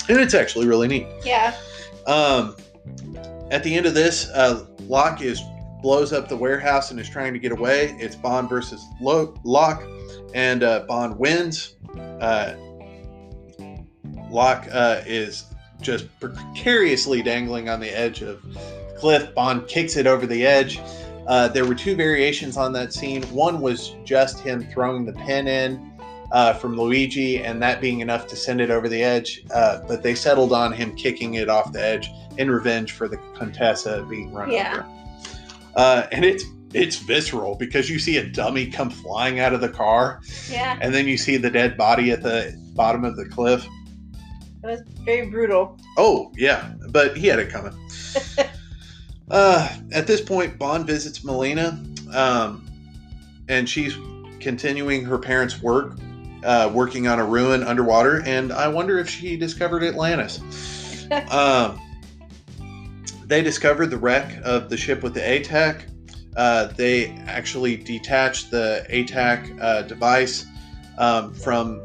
[0.10, 1.06] And it's actually really neat.
[1.24, 1.54] Yeah.
[2.08, 2.56] Um,
[3.52, 5.42] at the end of this, uh, Locque is
[5.84, 7.96] blows up the warehouse and is trying to get away.
[8.00, 9.84] It's Bond versus Lo- Locque,
[10.34, 11.76] and uh, Bond wins.
[12.20, 12.54] Uh,
[14.30, 15.46] Locque uh, is
[15.82, 18.60] just precariously dangling on the edge of the
[18.98, 19.34] cliff.
[19.34, 20.80] Bond kicks it over the edge.
[21.30, 23.22] Uh, there were two variations on that scene.
[23.26, 25.92] One was just him throwing the pin in
[26.32, 29.44] uh, from Luigi, and that being enough to send it over the edge.
[29.54, 33.18] Uh, but they settled on him kicking it off the edge in revenge for the
[33.36, 34.74] Contessa being run Yeah.
[34.74, 34.86] over.
[35.76, 39.70] Uh, and it's it's visceral because you see a dummy come flying out of the
[39.70, 40.22] car,
[40.52, 40.78] Yeah.
[40.82, 43.66] and then you see the dead body at the bottom of the cliff.
[44.64, 45.80] It was very brutal.
[45.98, 47.74] Oh yeah, but he had it coming.
[49.30, 52.68] uh, at this point, Bond visits Melina, um,
[53.48, 53.96] and she's
[54.40, 55.98] continuing her parents' work,
[56.44, 58.24] uh, working on a ruin underwater.
[58.26, 60.40] And I wonder if she discovered Atlantis.
[61.32, 61.80] um,
[63.26, 65.84] they discovered the wreck of the ship with the ATAC.
[66.36, 70.46] Uh, they actually detached the ATAC uh, device
[70.98, 71.82] um, from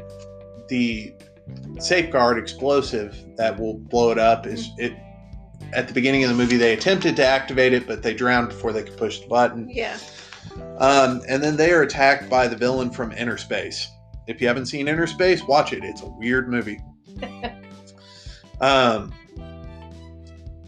[0.69, 1.13] the
[1.79, 4.47] safeguard explosive that will blow it up.
[4.47, 4.95] Is it
[5.75, 8.71] at the beginning of the movie they attempted to activate it, but they drowned before
[8.71, 9.69] they could push the button.
[9.69, 9.97] Yeah.
[10.77, 13.89] Um, and then they are attacked by the villain from Inner Space.
[14.27, 15.83] If you haven't seen Inner Space, watch it.
[15.83, 16.79] It's a weird movie.
[18.61, 19.13] um,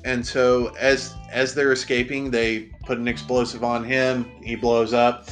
[0.03, 4.25] and so as as they're escaping, they put an explosive on him.
[4.41, 5.27] He blows up.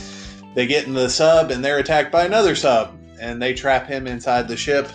[0.54, 4.08] They get in the sub and they're attacked by another sub, and they trap him
[4.08, 4.90] inside the ship,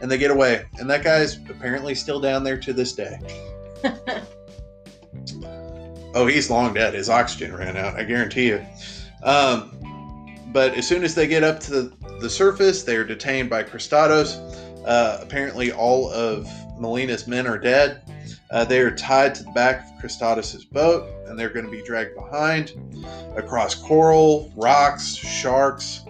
[0.00, 0.64] and they get away.
[0.78, 3.18] And that guy's apparently still down there to this day.
[6.14, 6.94] Oh, he's long dead.
[6.94, 7.94] His oxygen ran out.
[7.96, 8.64] I guarantee you.
[9.22, 9.74] Um,
[10.52, 13.62] but as soon as they get up to the, the surface, they are detained by
[13.62, 14.36] Kristatos.
[14.86, 16.48] Uh, apparently, all of
[16.78, 18.02] Melina's men are dead.
[18.50, 21.82] Uh, they are tied to the back of Kristatos' boat, and they're going to be
[21.82, 22.72] dragged behind
[23.36, 26.04] across coral, rocks, sharks.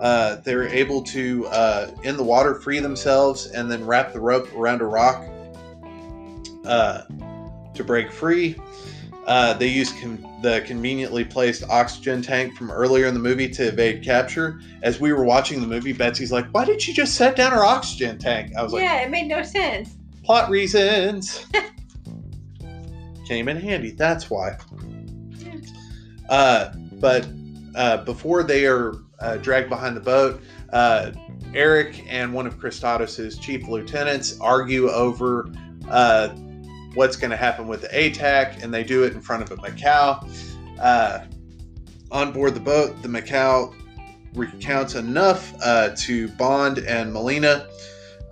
[0.00, 4.52] Uh, they're able to, uh, in the water, free themselves and then wrap the rope
[4.54, 5.24] around a rock
[6.66, 7.02] uh,
[7.74, 8.56] to break free.
[9.26, 13.68] Uh, they use con- the conveniently placed oxygen tank from earlier in the movie to
[13.68, 14.60] evade capture.
[14.82, 17.64] As we were watching the movie, Betsy's like, "Why did she just set down her
[17.64, 19.96] oxygen tank?" I was like, yeah, it made no sense.
[20.22, 21.46] "Plot reasons."
[23.26, 23.90] came in handy.
[23.90, 24.58] That's why.
[26.28, 27.26] Uh, but
[27.74, 30.42] uh, before they are uh, dragged behind the boat,
[30.72, 31.12] uh,
[31.54, 35.50] Eric and one of Kristatos' chief lieutenants argue over
[35.88, 36.28] uh,
[36.94, 39.60] what's going to happen with the ATAC, and they do it in front of a
[39.60, 40.24] macaw.
[40.80, 41.24] Uh,
[42.10, 43.72] on board the boat, the macaw
[44.34, 47.68] recounts enough uh, to Bond and Melina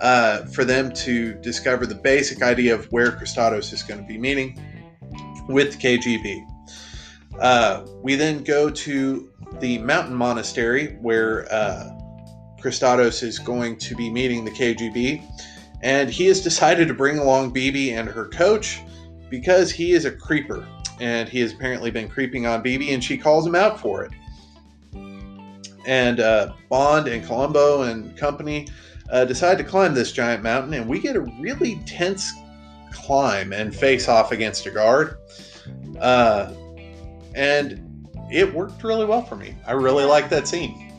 [0.01, 4.19] uh, for them to discover the basic idea of where Kristatos is going to be
[4.19, 4.61] meeting
[5.49, 6.45] with the KGB.
[7.39, 11.91] Uh, we then go to the mountain monastery where uh,
[12.65, 15.23] is going to be meeting the KGB,
[15.83, 18.81] and he has decided to bring along Bibi and her coach
[19.31, 20.67] because he is a creeper,
[21.01, 24.13] and he has apparently been creeping on Bibi, and she calls him out for it.
[25.87, 28.69] And uh, Bond and Columbo and company
[29.11, 32.33] uh, decide to climb this giant mountain, and we get a really tense
[32.93, 35.17] climb and face off against a guard.
[35.99, 36.53] Uh,
[37.35, 39.57] and it worked really well for me.
[39.67, 40.92] I really like that scene.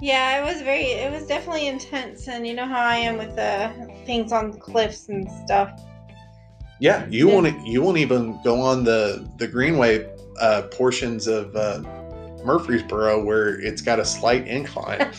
[0.00, 0.84] Yeah, it was very.
[0.92, 3.70] It was definitely intense, and you know how I am with the
[4.06, 5.78] things on cliffs and stuff.
[6.78, 7.34] Yeah, you Yeah.
[7.34, 10.08] won't you won't even go on the the Greenway
[10.40, 11.82] uh, portions of uh,
[12.44, 15.00] Murfreesboro where it's got a slight incline.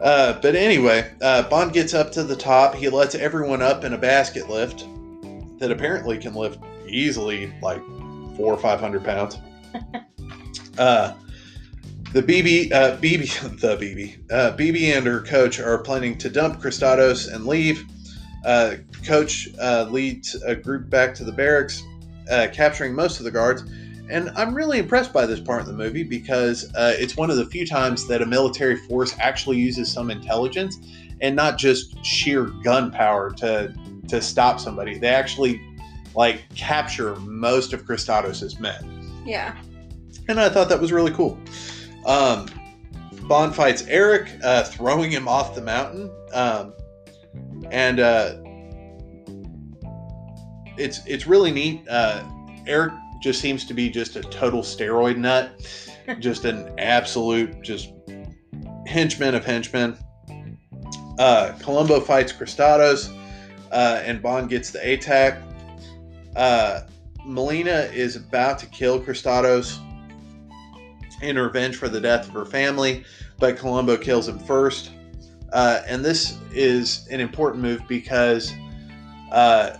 [0.00, 2.76] uh, but anyway, uh, Bond gets up to the top.
[2.76, 4.86] He lets everyone up in a basket lift
[5.58, 7.82] that apparently can lift easily like
[8.36, 9.38] four or five hundred pounds.
[10.78, 11.14] uh,
[12.14, 13.26] the Bibi, uh, Bibi,
[13.58, 17.84] the Bibi, uh, Bibi and her coach are planning to dump Kristatos and leave.
[18.44, 21.82] Uh, coach uh, leads a group back to the barracks,
[22.30, 23.62] uh, capturing most of the guards.
[24.08, 27.36] And I'm really impressed by this part of the movie because uh, it's one of
[27.36, 30.78] the few times that a military force actually uses some intelligence
[31.20, 33.74] and not just sheer gunpowder to
[34.08, 34.98] to stop somebody.
[34.98, 35.60] They actually
[36.14, 39.56] like capture most of Kristatos' men Yeah.
[40.28, 41.38] and I thought that was really cool.
[42.06, 42.48] Um,
[43.22, 46.74] Bond fights Eric, uh, throwing him off the mountain, um,
[47.70, 48.36] and uh,
[50.76, 51.86] it's it's really neat.
[51.88, 52.22] Uh,
[52.66, 52.92] Eric
[53.22, 55.52] just seems to be just a total steroid nut,
[56.18, 57.92] just an absolute just
[58.86, 59.96] henchman of henchmen.
[61.18, 63.08] Uh, Columbo fights Kristatos,
[63.72, 65.40] uh, and Bond gets the ATAC.
[66.36, 66.82] Uh,
[67.24, 69.78] Melina is about to kill Kristatos
[71.22, 73.04] in revenge for the death of her family,
[73.38, 74.90] but Columbo kills him first.
[75.52, 78.52] Uh, and this is an important move because
[79.32, 79.76] uh,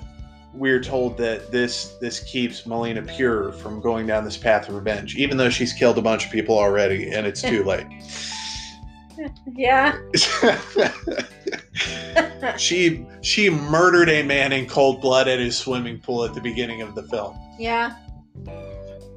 [0.53, 5.17] we're told that this this keeps Melina pure from going down this path of revenge,
[5.17, 7.87] even though she's killed a bunch of people already, and it's too late.
[9.55, 9.97] Yeah.
[12.59, 16.83] she she murdered a man in cold blood at his swimming pool at the beginning
[16.83, 17.39] of the film.
[17.59, 17.97] Yeah.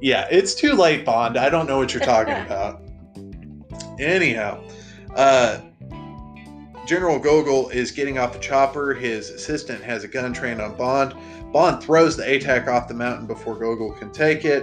[0.00, 1.36] Yeah, it's too late, Bond.
[1.36, 2.82] I don't know what you're talking about.
[3.98, 4.62] Anyhow,
[5.14, 5.60] uh,
[6.86, 8.94] General Gogol is getting off the chopper.
[8.94, 11.14] His assistant has a gun trained on Bond.
[11.52, 14.62] Bond throws the ATAC off the mountain before Gogol can take it,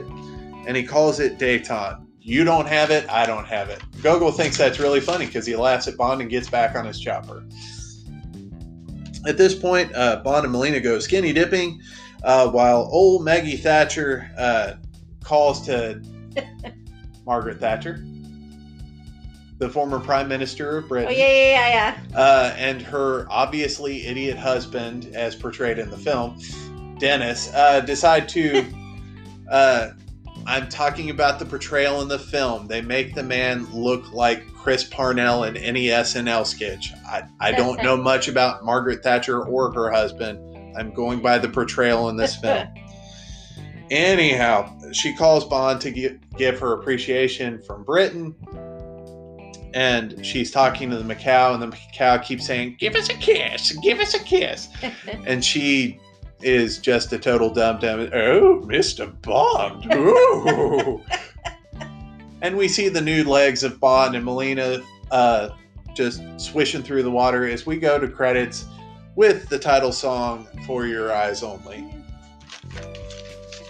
[0.67, 2.01] and he calls it détente.
[2.19, 3.83] You don't have it, I don't have it.
[4.01, 6.99] Gogol thinks that's really funny because he laughs at Bond and gets back on his
[6.99, 7.45] chopper.
[9.27, 11.81] At this point, uh, Bond and Melina go skinny dipping,
[12.23, 14.73] uh, while old Maggie Thatcher uh,
[15.26, 16.01] calls to
[17.26, 18.05] Margaret Thatcher,
[19.57, 22.17] the former Prime Minister of Oh Britain, yeah, yeah, yeah, yeah.
[22.17, 26.39] uh, and her obviously idiot husband, as portrayed in the film,
[26.99, 28.65] Dennis, uh, decide to.
[29.47, 29.91] Uh,
[30.47, 32.67] I'm talking about the portrayal in the film.
[32.67, 36.93] They make the man look like Chris Parnell in any SNL sketch.
[37.05, 40.39] I, I don't know much about Margaret Thatcher or her husband.
[40.76, 42.67] I'm going by the portrayal in this film.
[43.91, 48.36] Anyhow, she calls Bond to give, give her appreciation from Britain.
[49.73, 53.73] And she's talking to the macaw, and the macaw keeps saying, Give us a kiss,
[53.83, 54.69] give us a kiss.
[55.25, 55.99] and she
[56.41, 58.09] is just a total dum dum.
[58.13, 59.13] Oh, Mr.
[59.21, 59.93] Bond.
[59.93, 61.03] Ooh.
[62.41, 64.79] and we see the nude legs of Bond and Melina
[65.11, 65.49] uh,
[65.93, 68.65] just swishing through the water as we go to credits
[69.15, 71.93] with the title song For Your Eyes Only.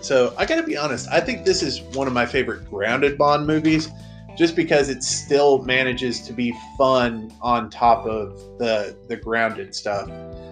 [0.05, 3.47] So I gotta be honest, I think this is one of my favorite grounded Bond
[3.47, 3.89] movies
[4.37, 10.07] just because it still manages to be fun on top of the the grounded stuff.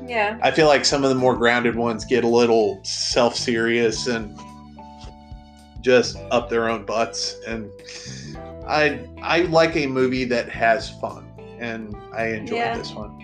[0.07, 0.39] yeah.
[0.41, 4.35] I feel like some of the more grounded ones get a little self serious and
[5.81, 7.35] just up their own butts.
[7.45, 7.69] And
[8.67, 11.27] I I like a movie that has fun,
[11.59, 12.75] and I enjoyed Yeah.
[12.77, 13.19] this one.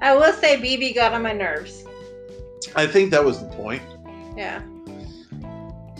[0.00, 1.84] I will say Bibi got on my nerves.
[2.74, 3.82] I think that was the point.
[4.36, 4.62] Yeah.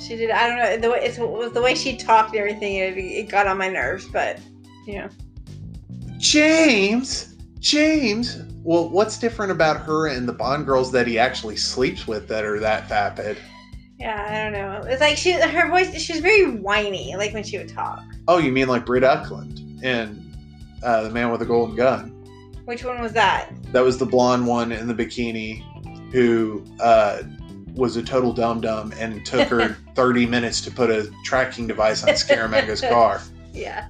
[0.00, 0.30] She did.
[0.30, 0.76] I don't know.
[0.78, 2.76] The way, it's, it was the way she talked and everything.
[2.76, 4.40] It, it got on my nerves, but
[4.86, 5.08] you know.
[6.18, 8.42] James, James.
[8.62, 12.44] Well, what's different about her and the Bond girls that he actually sleeps with that
[12.44, 13.38] are that vapid?
[13.98, 14.90] Yeah, I don't know.
[14.90, 15.98] It's like she, her voice.
[16.00, 18.02] She was very whiny, like when she would talk.
[18.28, 20.34] Oh, you mean like Britt Ekland in
[20.82, 22.10] uh, The Man with the Golden Gun?
[22.64, 23.50] Which one was that?
[23.72, 25.62] That was the blonde one in the bikini
[26.12, 27.22] who uh,
[27.74, 32.02] was a total dum dum and took her 30 minutes to put a tracking device
[32.02, 33.20] on Scaramanga's car.
[33.52, 33.88] Yeah.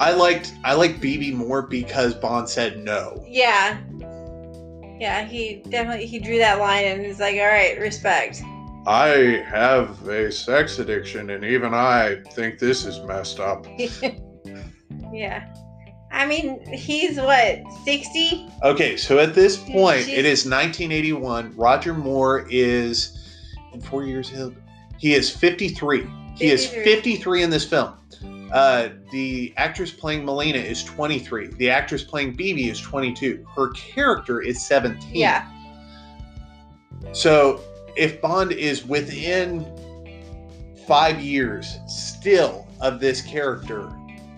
[0.00, 3.22] I liked I liked Bibi more because Bond said no.
[3.28, 3.78] Yeah.
[4.98, 8.42] Yeah, he definitely he drew that line and he's like, all right, respect.
[8.86, 13.66] I have a sex addiction and even I think this is messed up.
[15.12, 15.54] yeah.
[16.14, 18.48] I mean, he's what, 60?
[18.62, 21.52] Okay, so at this point, She's- it is 1981.
[21.56, 23.18] Roger Moore is
[23.72, 24.54] in four years he'll
[24.98, 26.06] he is 53.
[26.36, 26.84] He is 53.
[26.94, 27.94] 53 in this film.
[28.52, 31.48] Uh, the actress playing Melina is 23.
[31.58, 33.44] The actress playing Bibi is 22.
[33.54, 35.10] Her character is 17.
[35.12, 35.50] Yeah.
[37.12, 37.60] So
[37.96, 39.66] if Bond is within
[40.86, 43.90] five years still of this character,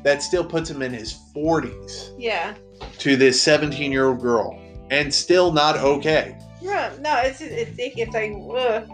[0.07, 2.55] that still puts him in his 40s Yeah.
[2.99, 4.57] to this 17 year old girl
[4.93, 6.39] and still not okay.
[6.63, 8.89] No, no it's, it's, it's like, ugh.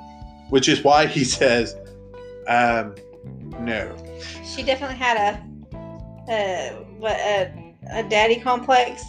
[0.48, 1.76] Which is why he says,
[2.48, 2.94] um,
[3.60, 3.94] no.
[4.42, 9.04] She definitely had a, uh, what, a, a daddy complex.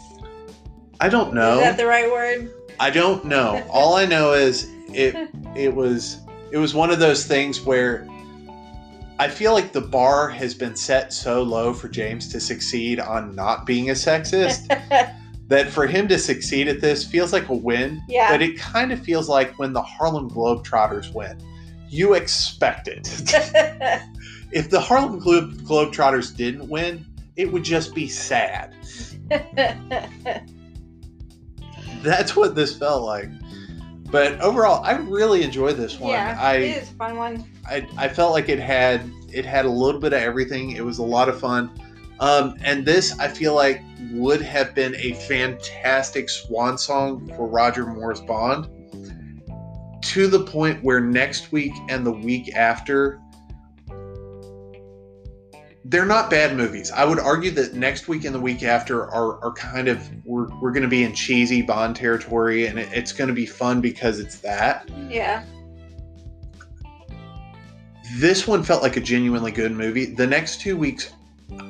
[0.99, 1.60] I don't know.
[1.60, 2.54] Is that the right word?
[2.82, 3.66] I don't know.
[3.70, 5.16] All I know is it
[5.56, 6.20] it was
[6.51, 8.06] it was one of those things where
[9.20, 13.36] I feel like the bar has been set so low for James to succeed on
[13.36, 14.68] not being a sexist
[15.47, 18.01] that for him to succeed at this feels like a win.
[18.09, 18.32] Yeah.
[18.32, 21.38] But it kind of feels like when the Harlem Globetrotters win.
[21.89, 23.07] You expect it.
[24.51, 27.05] if the Harlem Glo- Globetrotters didn't win,
[27.36, 28.76] it would just be sad.
[32.01, 33.30] That's what this felt like.
[34.14, 36.11] But overall, I really enjoyed this one.
[36.11, 37.43] yeah, I, it is a fun one.
[37.68, 40.74] I I felt like it had it had a little bit of everything.
[40.74, 41.72] It was a lot of fun.
[42.20, 47.88] Um, and this I feel like would have been a fantastic swan song for Roger
[47.88, 48.70] Moore's Bond.
[50.03, 53.20] To the point where next week and the week after
[55.94, 56.89] they're not bad movies.
[56.89, 60.48] I would argue that next week and the week after are, are kind of we're,
[60.60, 63.80] we're going to be in cheesy Bond territory, and it, it's going to be fun
[63.80, 64.89] because it's that.
[65.08, 65.46] Yeah.
[68.16, 70.06] This one felt like a genuinely good movie.
[70.06, 71.14] The next two weeks,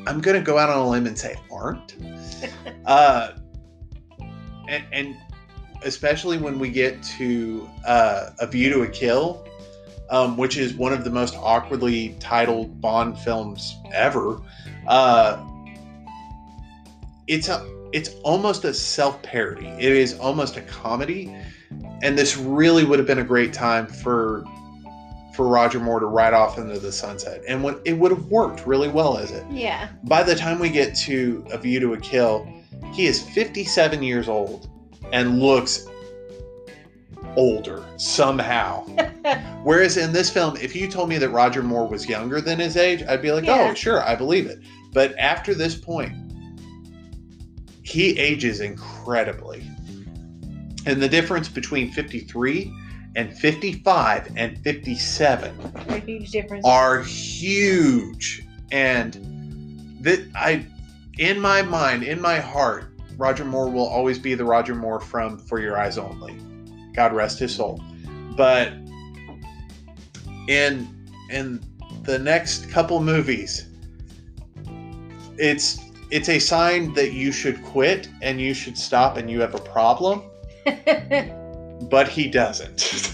[0.08, 1.98] I'm going to go out on a limb and say aren't.
[2.86, 3.34] uh,
[4.70, 5.18] and, and
[5.84, 9.46] especially when we get to uh, A View to a Kill,
[10.10, 14.40] um, which is one of the most awkwardly titled Bond films ever.
[14.88, 15.44] Uh,
[17.28, 19.68] it's a it's almost a self parody.
[19.68, 21.36] It is almost a comedy,
[22.02, 24.44] and this really would have been a great time for
[25.36, 28.68] for Roger Moore to ride off into the sunset, and what it would have worked
[28.68, 29.46] really well as it.
[29.50, 29.90] Yeah.
[30.04, 32.48] By the time we get to A View to a Kill,
[32.94, 34.70] he is 57 years old
[35.12, 35.88] and looks
[37.36, 38.86] older somehow.
[39.64, 42.78] Whereas in this film, if you told me that Roger Moore was younger than his
[42.78, 43.70] age, I'd be like, oh, Yeah.
[43.72, 44.60] oh, sure, I believe it.
[44.94, 46.14] But after this point,
[47.84, 49.64] he ages incredibly.
[50.86, 52.74] And the difference between 53
[53.16, 56.66] and 55 and 57 A huge difference.
[56.66, 58.44] are huge.
[58.72, 59.14] And
[60.02, 60.66] that I
[61.20, 62.86] in my mind, in my heart,
[63.18, 66.36] Roger Moore will always be the Roger Moore from For Your Eyes Only.
[66.94, 67.84] God rest his soul.
[68.36, 68.74] But
[70.48, 70.88] in
[71.30, 71.62] in
[72.04, 73.68] the next couple movies,
[75.38, 75.80] it's
[76.12, 79.60] it's a sign that you should quit and you should stop and you have a
[79.60, 80.24] problem,
[81.90, 83.14] but he doesn't.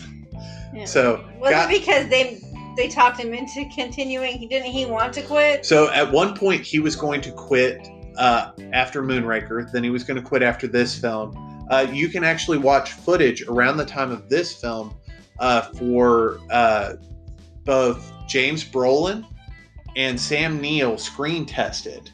[0.73, 0.85] Yeah.
[0.85, 2.41] so Was God- it because they
[2.75, 4.37] they talked him into continuing?
[4.37, 5.65] He didn't he want to quit?
[5.65, 7.87] So at one point, he was going to quit
[8.17, 9.71] uh, after Moonraker.
[9.71, 11.33] Then he was going to quit after this film.
[11.69, 14.93] Uh, you can actually watch footage around the time of this film
[15.39, 16.93] uh, for uh,
[17.63, 19.25] both James Brolin
[19.95, 22.09] and Sam Neill screen tested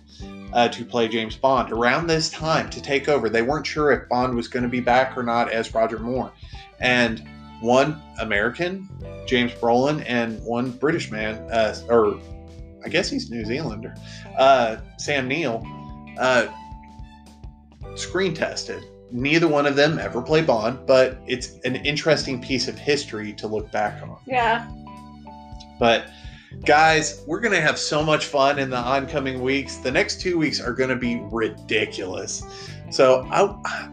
[0.54, 3.30] uh, to play James Bond around this time to take over.
[3.30, 6.32] They weren't sure if Bond was going to be back or not as Roger Moore.
[6.80, 7.28] And
[7.62, 8.90] one American,
[9.26, 12.20] James Brolin, and one British man, uh, or
[12.84, 13.96] I guess he's New Zealander,
[14.38, 15.66] uh, Sam Neill,
[17.96, 22.78] screen tested neither one of them ever play Bond, but it's an interesting piece of
[22.78, 24.18] history to look back on.
[24.26, 24.70] Yeah.
[25.80, 26.08] But
[26.64, 29.78] guys, we're going to have so much fun in the oncoming weeks.
[29.78, 32.44] The next two weeks are going to be ridiculous.
[32.90, 33.42] So I,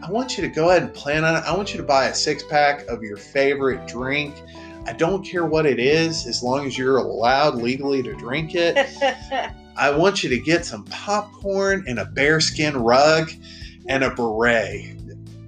[0.05, 1.43] I want you to go ahead and plan on it.
[1.45, 4.35] I want you to buy a six pack of your favorite drink.
[4.85, 8.75] I don't care what it is, as long as you're allowed legally to drink it.
[9.77, 13.31] I want you to get some popcorn and a bearskin rug
[13.87, 14.92] and a beret.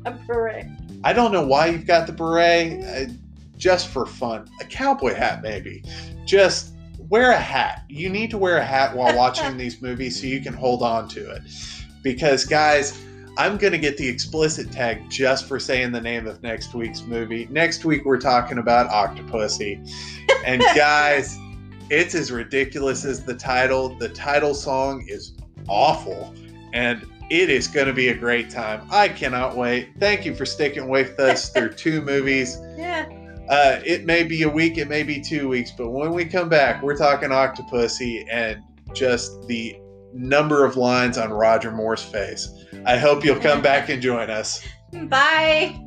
[0.06, 0.72] A parade.
[1.03, 3.11] I don't know why you've got the beret, uh,
[3.57, 4.49] just for fun.
[4.61, 5.84] A cowboy hat, maybe.
[6.26, 6.73] Just
[7.10, 7.84] wear a hat.
[7.90, 11.07] You need to wear a hat while watching these movies so you can hold on
[11.10, 11.44] to it.
[12.02, 12.99] Because, guys,
[13.38, 17.02] I'm going to get the explicit tag just for saying the name of next week's
[17.03, 17.48] movie.
[17.52, 19.90] Next week, we're talking about Octopussy.
[20.45, 21.38] And, guys,
[21.90, 23.90] it's as ridiculous as the title.
[23.90, 25.34] The title song is
[25.68, 26.34] awful.
[26.73, 28.88] And it is going to be a great time.
[28.92, 29.90] I cannot wait.
[30.00, 32.58] Thank you for sticking with us through two movies.
[32.78, 33.08] Yeah.
[33.50, 36.50] Uh, it may be a week, it may be two weeks, but when we come
[36.50, 39.76] back, we're talking Octopussy and just the
[40.14, 42.50] number of lines on Roger Moore's face.
[42.86, 44.66] I hope you'll come back and join us.
[44.92, 45.80] Bye.